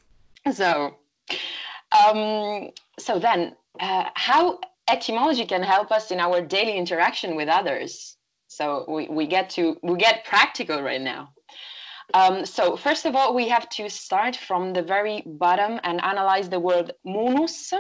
[0.52, 0.98] So,
[1.92, 2.70] um,
[3.00, 8.18] so then, uh, how etymology can help us in our daily interaction with others?
[8.48, 11.30] So we, we get to we get practical right now.
[12.14, 16.50] Um, so first of all, we have to start from the very bottom and analyze
[16.50, 17.74] the word munus,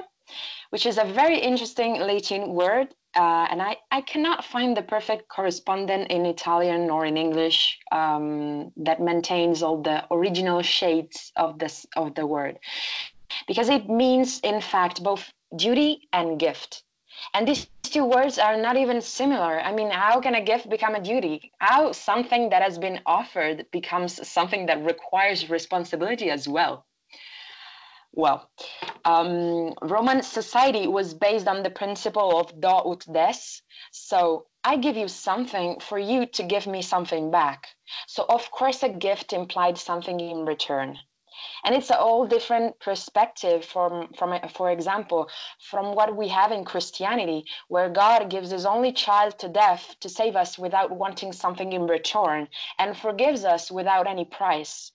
[0.72, 5.30] which is a very interesting Latin word uh, and I, I cannot find the perfect
[5.30, 11.86] correspondent in Italian or in English um, that maintains all the original shades of this
[11.95, 12.59] of the word,
[13.47, 16.84] because it means in fact both duty and gift,
[17.34, 19.61] and these two words are not even similar.
[19.61, 21.51] I mean, how can a gift become a duty?
[21.59, 26.86] How something that has been offered becomes something that requires responsibility as well?
[28.16, 28.47] Well,
[29.05, 33.61] um, Roman society was based on the principle of do ut des.
[33.91, 37.70] So I give you something for you to give me something back.
[38.05, 40.99] So of course a gift implied something in return.
[41.66, 45.28] And it's a whole different perspective from, from, for example,
[45.59, 50.07] from what we have in Christianity, where God gives his only child to death to
[50.07, 52.47] save us without wanting something in return
[52.78, 54.91] and forgives us without any price.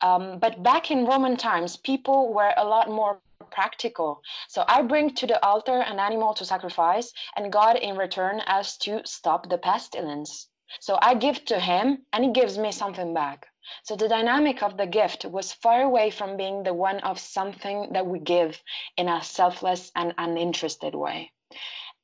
[0.00, 3.20] Um, but back in Roman times, people were a lot more
[3.50, 4.20] practical.
[4.48, 8.76] So I bring to the altar an animal to sacrifice, and God in return has
[8.78, 10.48] to stop the pestilence.
[10.80, 13.46] So I give to him, and he gives me something back.
[13.84, 17.92] So the dynamic of the gift was far away from being the one of something
[17.92, 18.62] that we give
[18.96, 21.32] in a selfless and uninterested way.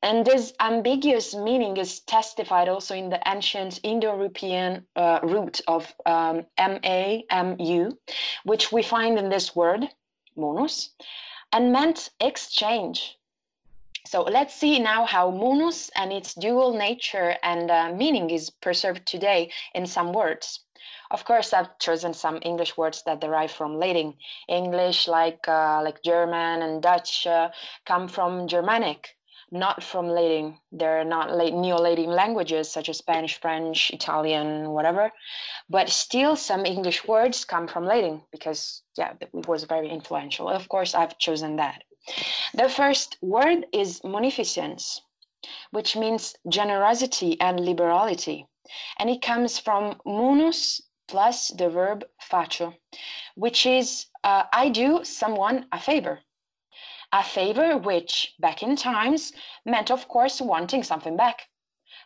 [0.02, 6.46] And this ambiguous meaning is testified also in the ancient Indo-European uh, root of um,
[6.56, 7.98] M-A-M-U,
[8.44, 9.90] which we find in this word,
[10.36, 10.90] munus,
[11.52, 13.18] and meant exchange.
[14.06, 19.04] So let's see now how munus and its dual nature and uh, meaning is preserved
[19.04, 20.60] today in some words.
[21.10, 24.14] Of course, I've chosen some English words that derive from Latin.
[24.48, 27.50] English, like uh, like German and Dutch, uh,
[27.84, 29.16] come from Germanic,
[29.52, 30.58] not from Latin.
[30.70, 35.10] They're not Neo-Latin languages such as Spanish, French, Italian, whatever.
[35.68, 40.48] But still, some English words come from Latin because, yeah, it was very influential.
[40.48, 41.82] Of course, I've chosen that.
[42.54, 45.02] The first word is munificence,
[45.70, 48.46] which means generosity and liberality.
[48.98, 52.74] And it comes from munus plus the verb faccio,
[53.34, 56.20] which is uh, I do someone a favor
[57.12, 59.32] a favor which, back in times,
[59.64, 61.48] meant, of course, wanting something back.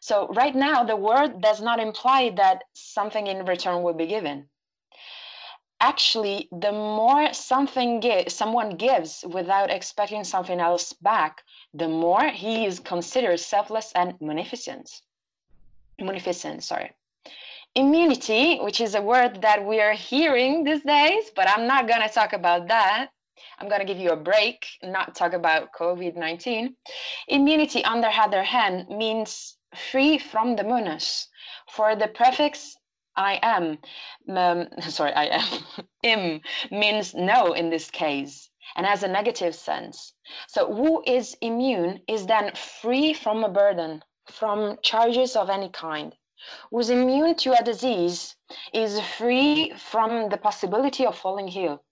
[0.00, 4.48] So right now, the word does not imply that something in return will be given.
[5.80, 11.42] Actually, the more something give, someone gives without expecting something else back,
[11.74, 15.02] the more he is considered selfless and munificent.
[15.98, 16.92] Munificent, sorry.
[17.74, 22.02] Immunity, which is a word that we are hearing these days, but I'm not going
[22.02, 23.10] to talk about that.
[23.58, 26.76] I'm going to give you a break, not talk about COVID 19.
[27.28, 31.28] Immunity, the other hand, means free from the munus.
[31.68, 32.76] For the prefix
[33.16, 33.78] I am,
[34.28, 35.64] um, sorry, I am,
[36.02, 40.14] im means no in this case and has a negative sense.
[40.48, 46.14] So, who is immune is then free from a burden, from charges of any kind.
[46.70, 48.36] Who's immune to a disease
[48.72, 51.82] is free from the possibility of falling ill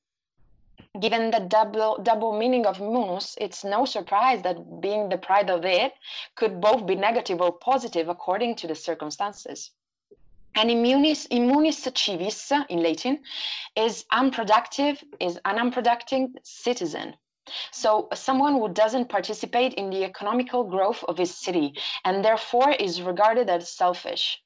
[1.00, 5.94] given the double double meaning of munus, it's no surprise that being deprived of it
[6.34, 9.70] could both be negative or positive according to the circumstances.
[10.54, 13.22] And immunis, immunis civis in Latin
[13.74, 17.16] is unproductive, is an unproductive citizen.
[17.70, 21.74] So someone who doesn't participate in the economical growth of his city
[22.04, 24.42] and therefore is regarded as selfish.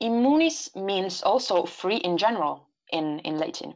[0.00, 3.74] Immunis means also free in general, in, in Latin.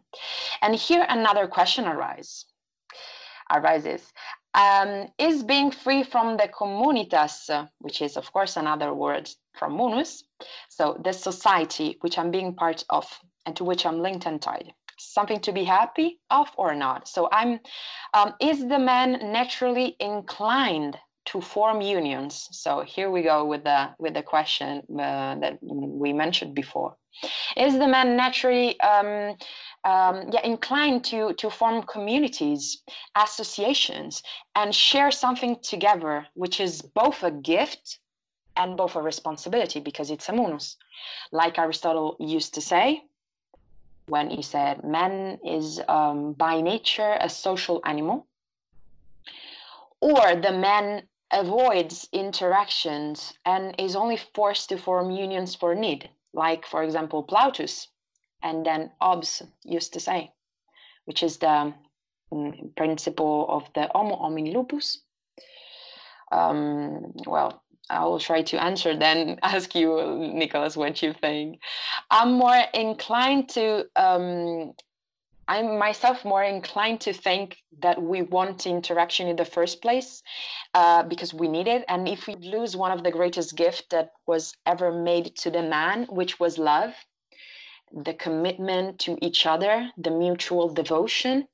[0.63, 2.47] And here another question arise,
[3.55, 4.13] arises.
[4.55, 10.25] Um, is being free from the communitas, which is of course another word from munus,
[10.69, 13.07] so the society which I'm being part of,
[13.47, 14.73] and to which I'm linked and tied.
[14.99, 17.07] Something to be happy of or not.
[17.07, 17.61] So I'm,
[18.15, 20.99] um, is the man naturally inclined
[21.31, 22.49] to form unions?
[22.53, 26.97] So here we go with the with the question uh, that we mentioned before.
[27.57, 29.37] Is the man naturally um,
[29.85, 32.83] um, yeah, inclined to, to form communities,
[33.17, 34.23] associations,
[34.55, 37.99] and share something together, which is both a gift
[38.57, 40.77] and both a responsibility because it's a munus.
[41.33, 43.03] Like Aristotle used to say,
[44.07, 48.27] when he said, man is um, by nature a social animal,
[50.01, 51.03] or the man
[51.33, 57.89] avoids interactions and is only forced to form unions for need, like, for example, Plautus
[58.43, 60.33] and then Hobbes used to say,
[61.05, 61.75] which is the
[62.33, 65.03] um, principle of the homo homini lupus.
[66.31, 71.61] Um, well, I will try to answer then ask you, Nicolas, what you think.
[72.11, 74.75] I'm more inclined to, um,
[75.49, 80.23] I'm myself more inclined to think that we want interaction in the first place
[80.75, 81.85] uh, because we need it.
[81.89, 85.63] And if we lose one of the greatest gifts that was ever made to the
[85.63, 86.95] man, which was love,
[87.93, 91.49] the commitment to each other, the mutual devotion.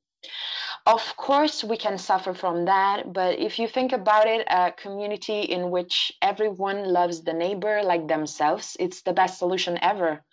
[0.86, 5.40] Of course, we can suffer from that, but if you think about it, a community
[5.40, 10.24] in which everyone loves the neighbor like themselves, it's the best solution ever.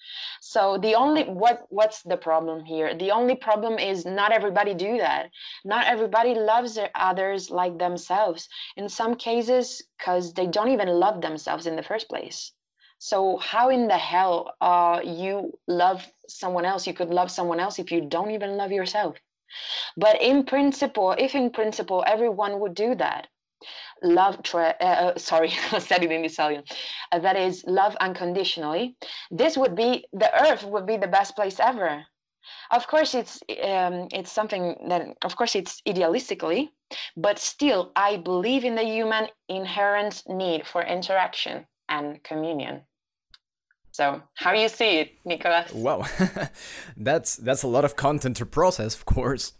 [0.41, 2.93] So the only what what's the problem here?
[2.93, 5.31] The only problem is not everybody do that.
[5.65, 8.49] Not everybody loves their others like themselves.
[8.77, 12.53] In some cases, because they don't even love themselves in the first place.
[12.99, 16.87] So how in the hell uh, you love someone else?
[16.87, 19.15] You could love someone else if you don't even love yourself.
[19.97, 23.27] But in principle, if in principle everyone would do that,
[24.03, 26.63] love, tra- uh, uh sorry, I said it in Italian,
[27.11, 28.95] uh, that is love unconditionally,
[29.29, 32.05] this would be, the earth would be the best place ever.
[32.71, 36.69] Of course, it's um, it's something that, of course, it's idealistically,
[37.15, 42.81] but still, I believe in the human inherent need for interaction and communion.
[43.91, 45.71] So, how you see it, Nicolas?
[45.73, 46.05] Wow,
[46.97, 49.53] that's that's a lot of content to process, of course.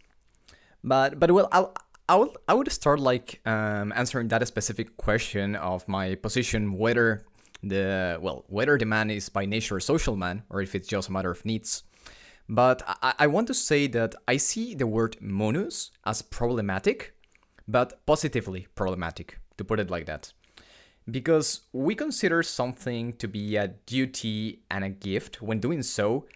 [0.82, 1.74] But but well, I'll,
[2.08, 7.24] I would I would start like um, answering that specific question of my position whether
[7.62, 11.08] the well whether the man is by nature a social man or if it's just
[11.08, 11.82] a matter of needs.
[12.48, 17.14] But I, I want to say that I see the word munus as problematic,
[17.68, 20.32] but positively problematic, to put it like that
[21.10, 25.42] because we consider something to be a duty and a gift.
[25.42, 26.26] When doing so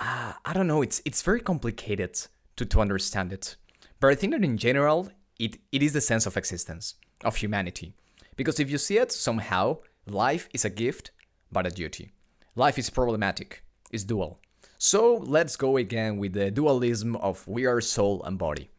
[0.00, 2.18] uh, i don't know it's it's very complicated
[2.56, 3.56] to, to understand it.
[4.00, 6.94] But i think that in general it, it is the sense of existence
[7.24, 7.94] of humanity.
[8.36, 11.10] Because if you see it somehow life is a gift
[11.50, 12.12] but a duty.
[12.56, 14.40] Life is problematic is dual.
[14.78, 18.70] So let's go again with the dualism of we are soul and body.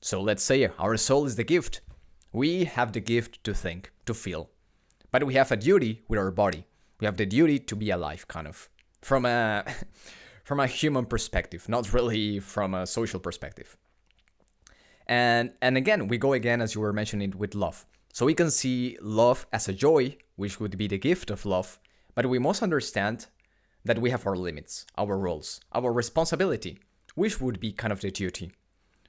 [0.00, 1.82] So let's say our soul is the gift.
[2.32, 4.50] We have the gift to think to feel
[5.12, 6.66] but we have a duty with our body.
[6.98, 8.68] We have the duty to be alive, kind of,
[9.00, 9.64] from a
[10.44, 13.76] from a human perspective, not really from a social perspective.
[15.06, 17.86] And and again, we go again as you were mentioning with love.
[18.12, 21.78] So we can see love as a joy, which would be the gift of love,
[22.14, 23.26] but we must understand
[23.84, 26.78] that we have our limits, our roles, our responsibility,
[27.14, 28.52] which would be kind of the duty.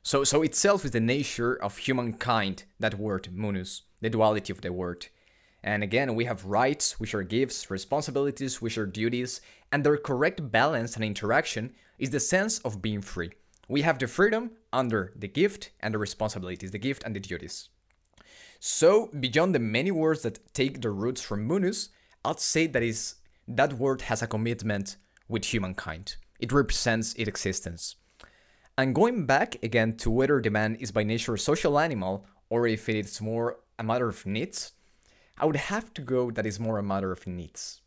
[0.04, 4.74] So so itself is the nature of humankind, that word munus, the duality of the
[4.74, 5.08] word.
[5.64, 9.40] And again, we have rights, which are gifts, responsibilities, which are duties,
[9.72, 13.32] and their correct balance and interaction is the sense of being free.
[13.70, 17.70] We have the freedom under the gift and the responsibilities, the gift and the duties.
[18.60, 21.90] So, beyond the many words that take their roots from munus,
[22.26, 23.16] I'd say that is
[23.48, 24.98] that word has a commitment
[25.28, 26.16] with humankind.
[26.40, 27.96] It represents its existence.
[28.78, 32.68] And going back again to whether the man is by nature a social animal or
[32.68, 34.72] if it's more a matter of needs,
[35.38, 37.82] I would have to go that is more a matter of needs.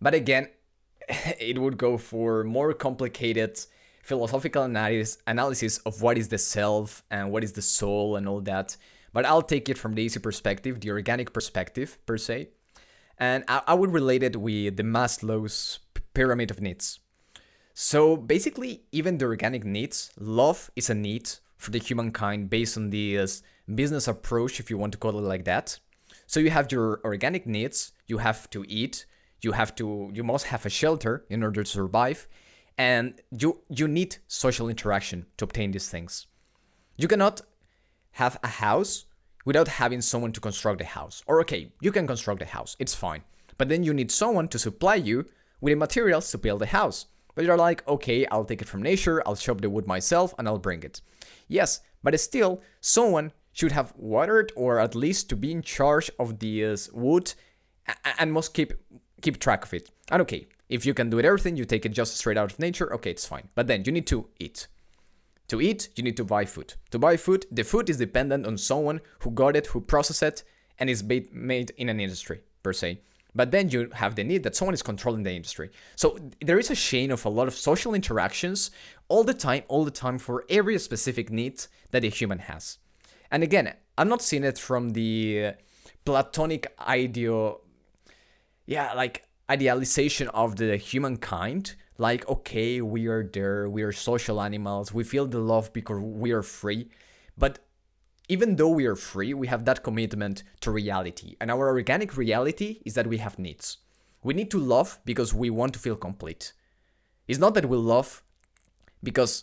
[0.00, 0.48] But again,
[1.40, 3.58] it would go for more complicated
[4.02, 8.76] philosophical analysis, of what is the self and what is the soul and all that.
[9.12, 12.48] But I'll take it from the easy perspective, the organic perspective per se.
[13.18, 15.78] And I, I would relate it with the Maslow's
[16.12, 17.00] pyramid of needs.
[17.72, 22.90] So basically, even the organic needs, love is a need for the humankind based on
[22.90, 23.42] this
[23.72, 25.78] business approach, if you want to call it like that.
[26.26, 29.06] So you have your organic needs, you have to eat,
[29.40, 32.28] you have to you must have a shelter in order to survive,
[32.78, 36.26] and you you need social interaction to obtain these things.
[36.96, 37.42] You cannot
[38.12, 39.06] have a house
[39.44, 41.22] without having someone to construct the house.
[41.26, 43.22] Or okay, you can construct the house, it's fine.
[43.58, 45.26] But then you need someone to supply you
[45.60, 47.06] with the materials to build the house.
[47.34, 50.46] But you're like, okay, I'll take it from nature, I'll chop the wood myself, and
[50.46, 51.00] I'll bring it.
[51.48, 56.40] Yes, but still, someone should have watered or at least to be in charge of
[56.40, 57.32] the uh, wood
[58.18, 58.74] and must keep
[59.22, 59.90] keep track of it.
[60.10, 62.58] And okay, if you can do it everything, you take it just straight out of
[62.58, 63.48] nature, okay, it's fine.
[63.54, 64.66] But then you need to eat.
[65.48, 66.74] To eat, you need to buy food.
[66.90, 70.42] To buy food, the food is dependent on someone who got it, who processed it,
[70.78, 73.00] and is made in an industry, per se.
[73.34, 75.70] But then you have the need that someone is controlling the industry.
[75.96, 78.70] So there is a chain of a lot of social interactions
[79.08, 82.78] all the time, all the time for every specific need that a human has.
[83.34, 85.54] And again, I'm not seeing it from the
[86.04, 87.62] platonic ideal,
[88.64, 91.74] yeah, like idealization of the humankind.
[91.98, 96.30] Like, okay, we are there, we are social animals, we feel the love because we
[96.30, 96.88] are free.
[97.36, 97.58] But
[98.28, 101.34] even though we are free, we have that commitment to reality.
[101.40, 103.78] And our organic reality is that we have needs.
[104.22, 106.52] We need to love because we want to feel complete.
[107.26, 108.22] It's not that we love
[109.02, 109.42] because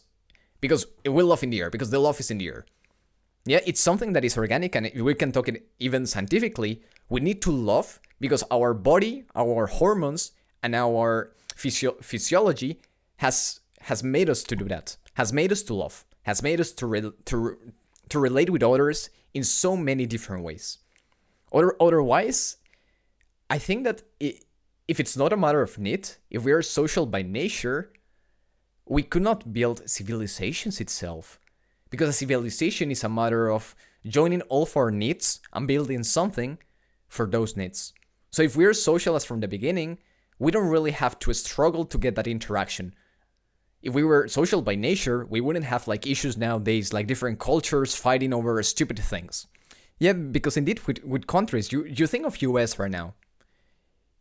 [0.61, 2.65] because we love in the air, because the love is in the air.
[3.45, 6.81] Yeah, it's something that is organic and we can talk it even scientifically.
[7.09, 10.31] We need to love because our body, our hormones,
[10.61, 12.79] and our physio- physiology
[13.17, 14.97] has has made us to do that.
[15.15, 16.05] Has made us to love.
[16.23, 17.57] Has made us to re- to
[18.09, 20.77] to relate with others in so many different ways.
[21.51, 22.57] Other, otherwise,
[23.49, 24.45] I think that it,
[24.87, 27.91] if it's not a matter of need, if we are social by nature,
[28.85, 31.39] we could not build civilizations itself.
[31.91, 33.75] Because a civilization is a matter of
[34.07, 36.57] joining all of our needs and building something
[37.07, 37.93] for those needs.
[38.31, 39.99] So if we're socialists from the beginning,
[40.39, 42.95] we don't really have to struggle to get that interaction
[43.81, 47.95] if we were social by nature, we wouldn't have like issues nowadays, like different cultures
[47.95, 49.47] fighting over stupid things.
[49.99, 53.13] Yeah, because indeed with, with countries, you, you think of US right now.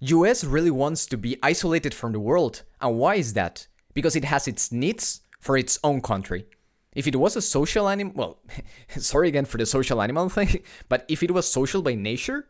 [0.00, 2.62] US really wants to be isolated from the world.
[2.80, 3.66] And why is that?
[3.92, 6.46] Because it has its needs for its own country.
[6.94, 8.38] If it was a social animal, well,
[8.96, 12.48] sorry again for the social animal thing, but if it was social by nature,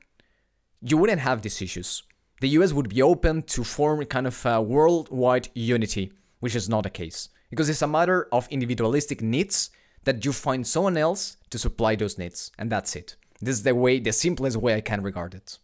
[0.81, 2.03] you wouldn't have these issues.
[2.41, 6.83] The US would be open to form kind of a worldwide unity which is not
[6.83, 7.29] the case.
[7.51, 9.71] Because it's a matter of individualistic needs
[10.05, 13.17] that you find someone else to supply those needs, and that's it.
[13.41, 15.59] This is the way, the simplest way I can regard it.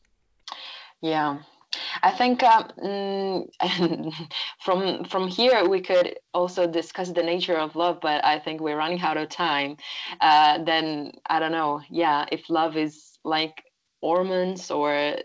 [1.00, 1.38] Yeah,
[2.02, 3.46] I think um,
[4.60, 8.76] from from here we could also discuss the nature of love, but I think we're
[8.76, 9.76] running out of time.
[10.20, 11.80] Uh, then I don't know.
[11.90, 13.62] Yeah, if love is like
[14.00, 15.16] hormones or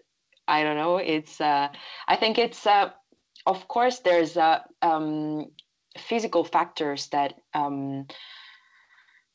[0.47, 1.39] I don't know, it's.
[1.39, 1.69] Uh,
[2.07, 2.65] I think it's.
[2.65, 2.91] Uh,
[3.45, 5.47] of course, there's uh, um,
[5.97, 8.07] physical factors that um,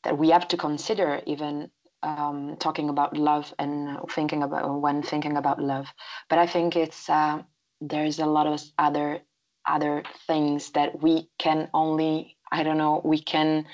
[0.03, 1.69] that we have to consider even
[2.03, 5.87] um, talking about love and thinking about when thinking about love.
[6.29, 7.41] But I think it's uh,
[7.81, 9.21] there's a lot of other
[9.67, 13.65] other things that we can only I don't know we can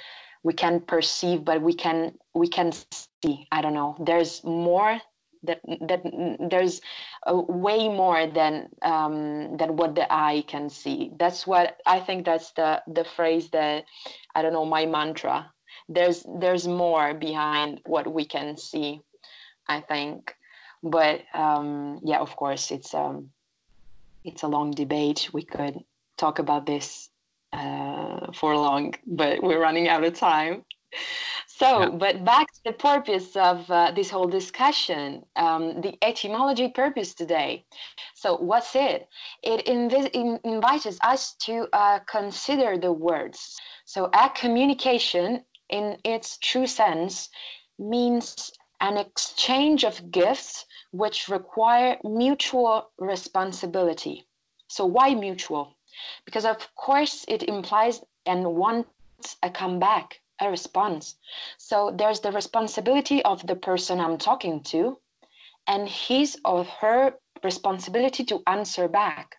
[0.44, 3.48] we can perceive, but we can we can see.
[3.52, 3.96] I don't know.
[4.00, 5.00] There's more
[5.44, 6.02] that that
[6.50, 6.82] there's
[7.26, 11.12] a way more than um, than what the eye can see.
[11.18, 12.26] That's what I think.
[12.26, 13.86] That's the the phrase that
[14.36, 15.52] I don't know my mantra.
[15.90, 19.02] There's there's more behind what we can see.
[19.68, 20.36] I think,
[20.82, 23.30] but um, yeah, of course, it's um,
[24.24, 25.30] it's a long debate.
[25.34, 25.80] We could
[26.18, 27.10] talk about this
[27.54, 30.66] uh, for long, but we're running out of time.
[31.48, 31.90] So, yeah.
[31.90, 37.66] but back to the purpose of uh, this whole discussion, um, the etymology purpose today.
[38.16, 39.08] So, what's it?
[39.44, 43.56] It invi- in- invites us to uh, consider the words.
[43.86, 47.30] So, a communication, in its true sense,
[47.80, 54.26] means an exchange of gifts which require mutual responsibility.
[54.68, 55.76] So, why mutual?
[56.26, 61.16] Because, of course, it implies and wants a comeback a response.
[61.57, 64.97] So there's the responsibility of the person I'm talking to
[65.68, 69.38] and his or her responsibility to answer back.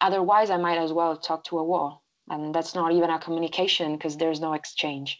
[0.00, 2.02] Otherwise, I might as well talk to a wall.
[2.30, 5.18] And that's not even a communication because there's no exchange.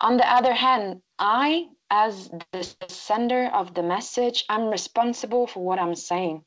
[0.00, 5.78] On the other hand, I, as the sender of the message, I'm responsible for what
[5.78, 6.44] I'm saying.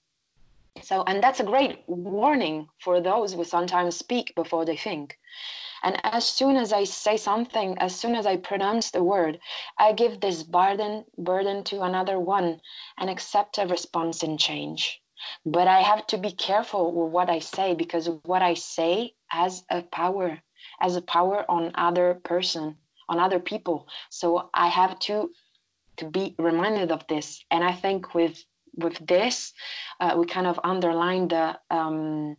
[0.81, 5.17] So, and that's a great warning for those who sometimes speak before they think.
[5.83, 9.39] And as soon as I say something, as soon as I pronounce the word,
[9.77, 12.61] I give this burden burden to another one
[12.97, 15.01] and accept a response and change.
[15.45, 19.65] But I have to be careful with what I say because what I say has
[19.69, 20.41] a power,
[20.79, 22.77] has a power on other person,
[23.09, 23.87] on other people.
[24.09, 25.31] So I have to
[25.97, 27.43] to be reminded of this.
[27.51, 28.43] And I think with
[28.75, 29.53] with this,
[29.99, 32.37] uh, we kind of underline the um,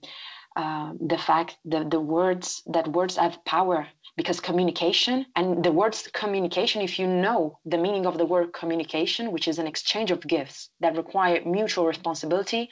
[0.56, 6.08] uh, the fact that the words that words have power because communication and the words
[6.12, 10.26] communication if you know the meaning of the word communication which is an exchange of
[10.26, 12.68] gifts that require mutual responsibility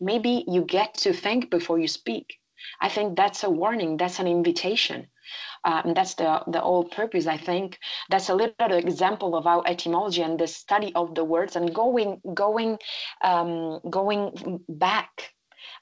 [0.00, 2.38] maybe you get to think before you speak
[2.80, 5.08] i think that's a warning that's an invitation
[5.64, 7.78] and that's the the whole purpose i think
[8.10, 12.20] that's a little example of our etymology and the study of the words and going
[12.34, 12.78] going
[13.22, 15.32] um, going back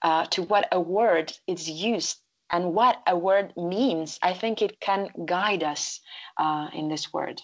[0.02, 2.18] uh, to what a word is used
[2.52, 6.00] and what a word means, I think it can guide us
[6.38, 7.40] uh, in this word.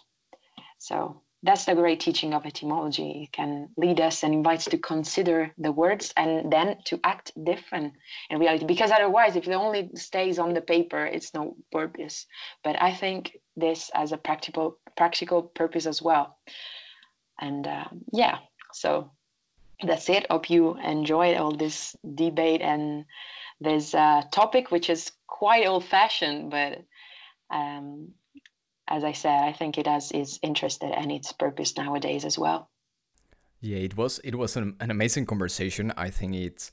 [0.78, 3.22] So that's the great teaching of etymology.
[3.22, 7.94] It can lead us and invites to consider the words and then to act different
[8.28, 8.66] in reality.
[8.66, 12.26] Because otherwise, if it only stays on the paper, it's no purpose.
[12.62, 16.36] But I think this as a practical practical purpose as well.
[17.40, 18.40] And uh, yeah,
[18.74, 19.10] so
[19.82, 20.26] that's it.
[20.30, 23.06] Hope you enjoyed all this debate and
[23.58, 26.84] this uh, topic, which is quite old-fashioned, but
[27.50, 28.08] um,
[28.88, 32.70] as I said, I think it has its interest and its purpose nowadays as well.
[33.60, 35.92] Yeah, it was it was an, an amazing conversation.
[35.96, 36.70] I think it's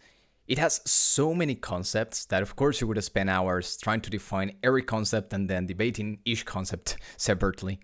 [0.47, 4.09] it has so many concepts that of course you would have spent hours trying to
[4.09, 7.80] define every concept and then debating each concept separately.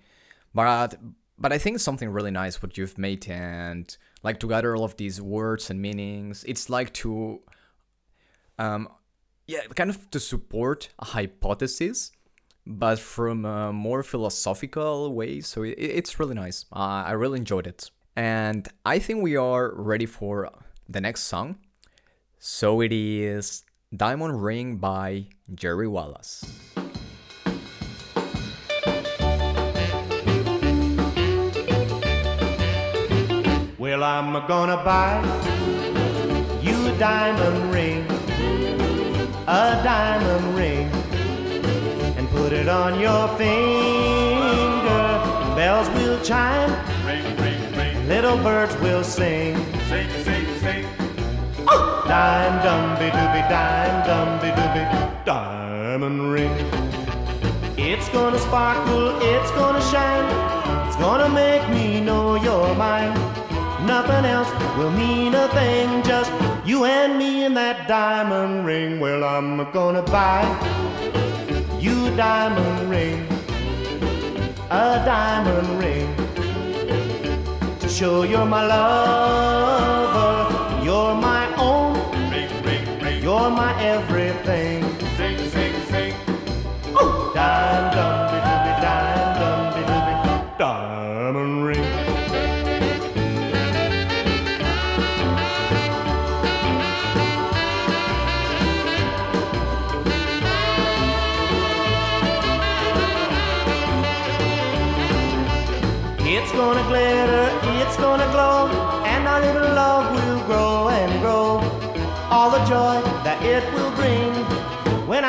[0.54, 0.98] But
[1.38, 4.98] but I think something really nice what you've made and like to gather all of
[4.98, 6.44] these words and meanings.
[6.44, 7.42] It's like to
[8.60, 8.88] um,
[9.48, 12.12] yeah, kind of to support a hypothesis,
[12.66, 15.42] but from a more philosophical way.
[15.42, 16.66] So it, it's really nice.
[16.72, 17.90] Uh, I really enjoyed it.
[18.16, 20.52] And I think we are ready for
[20.88, 21.58] the next song.
[22.40, 23.64] So it is
[23.96, 26.46] Diamond Ring by Jerry Wallace.
[33.78, 35.22] Well, I'm gonna buy
[36.62, 38.06] you a diamond ring
[39.48, 41.01] a diamond ring
[42.52, 45.04] put it on your finger.
[45.56, 46.70] Bells will chime,
[47.06, 48.08] ring, ring, ring.
[48.10, 49.56] little birds will sing.
[49.88, 50.86] Sing, sing, sing.
[51.70, 52.04] Oh!
[52.10, 54.84] Dime, dumby, dooby, dime, dumby, dooby,
[55.24, 56.52] diamond ring.
[57.78, 60.28] It's gonna sparkle, it's gonna shine,
[60.88, 63.14] it's gonna make me know you're mine.
[63.86, 66.32] Nothing else will mean a thing, just
[66.66, 69.00] you and me in that diamond ring.
[69.00, 70.44] Well, I'm gonna buy
[72.12, 73.26] a diamond ring,
[74.70, 76.14] a diamond ring,
[77.80, 80.44] to show you're my lover,
[80.84, 81.96] you're my own,
[83.22, 84.81] you're my everything.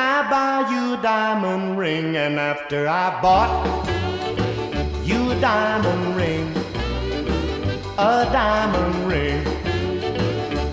[0.05, 3.53] I buy you a diamond ring, and after I bought
[5.05, 6.49] you a diamond ring,
[7.97, 9.47] a diamond ring,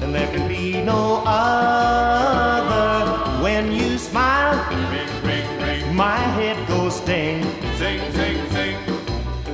[0.01, 2.97] and there can be no other.
[3.43, 4.57] When you smile,
[4.91, 5.95] ring, ring, ring.
[5.95, 7.43] my head goes ding,
[7.77, 8.77] sing, sing, sing.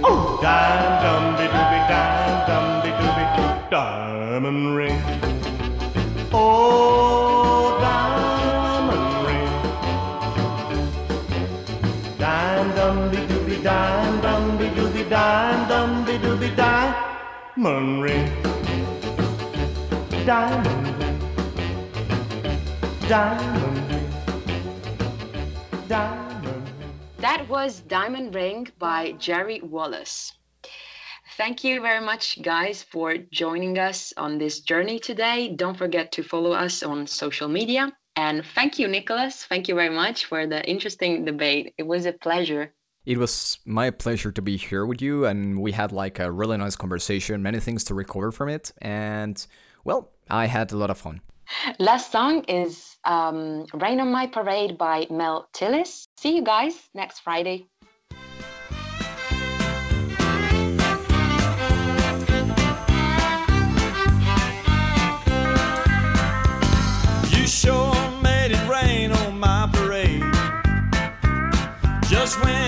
[0.05, 5.01] Oh, dime, dumby, dooby, dime, dumby, dooby, diamond ring.
[6.32, 6.84] Oh,
[16.56, 16.95] dumby,
[17.56, 18.26] dooby, diamond ring.
[20.26, 21.20] Diamond ring.
[23.10, 23.78] Diamond
[26.47, 26.64] ring.
[27.20, 30.34] That was Diamond Ring by Jerry Wallace.
[31.38, 35.53] Thank you very much, guys, for joining us on this journey today.
[35.56, 37.91] Don't forget to follow us on social media.
[38.16, 39.43] And thank you, Nicolas.
[39.43, 41.74] Thank you very much for the interesting debate.
[41.78, 42.74] It was a pleasure.
[43.06, 46.58] It was my pleasure to be here with you, and we had like a really
[46.58, 49.45] nice conversation, many things to recover from it, and
[49.84, 51.22] well, I had a lot of fun.
[51.78, 56.08] Last song is um, Rain on My Parade by Mel Tillis.
[56.18, 57.68] See you guys next Friday.
[67.30, 67.93] You sure
[68.24, 70.24] made it rain on my parade.
[72.10, 72.64] Just when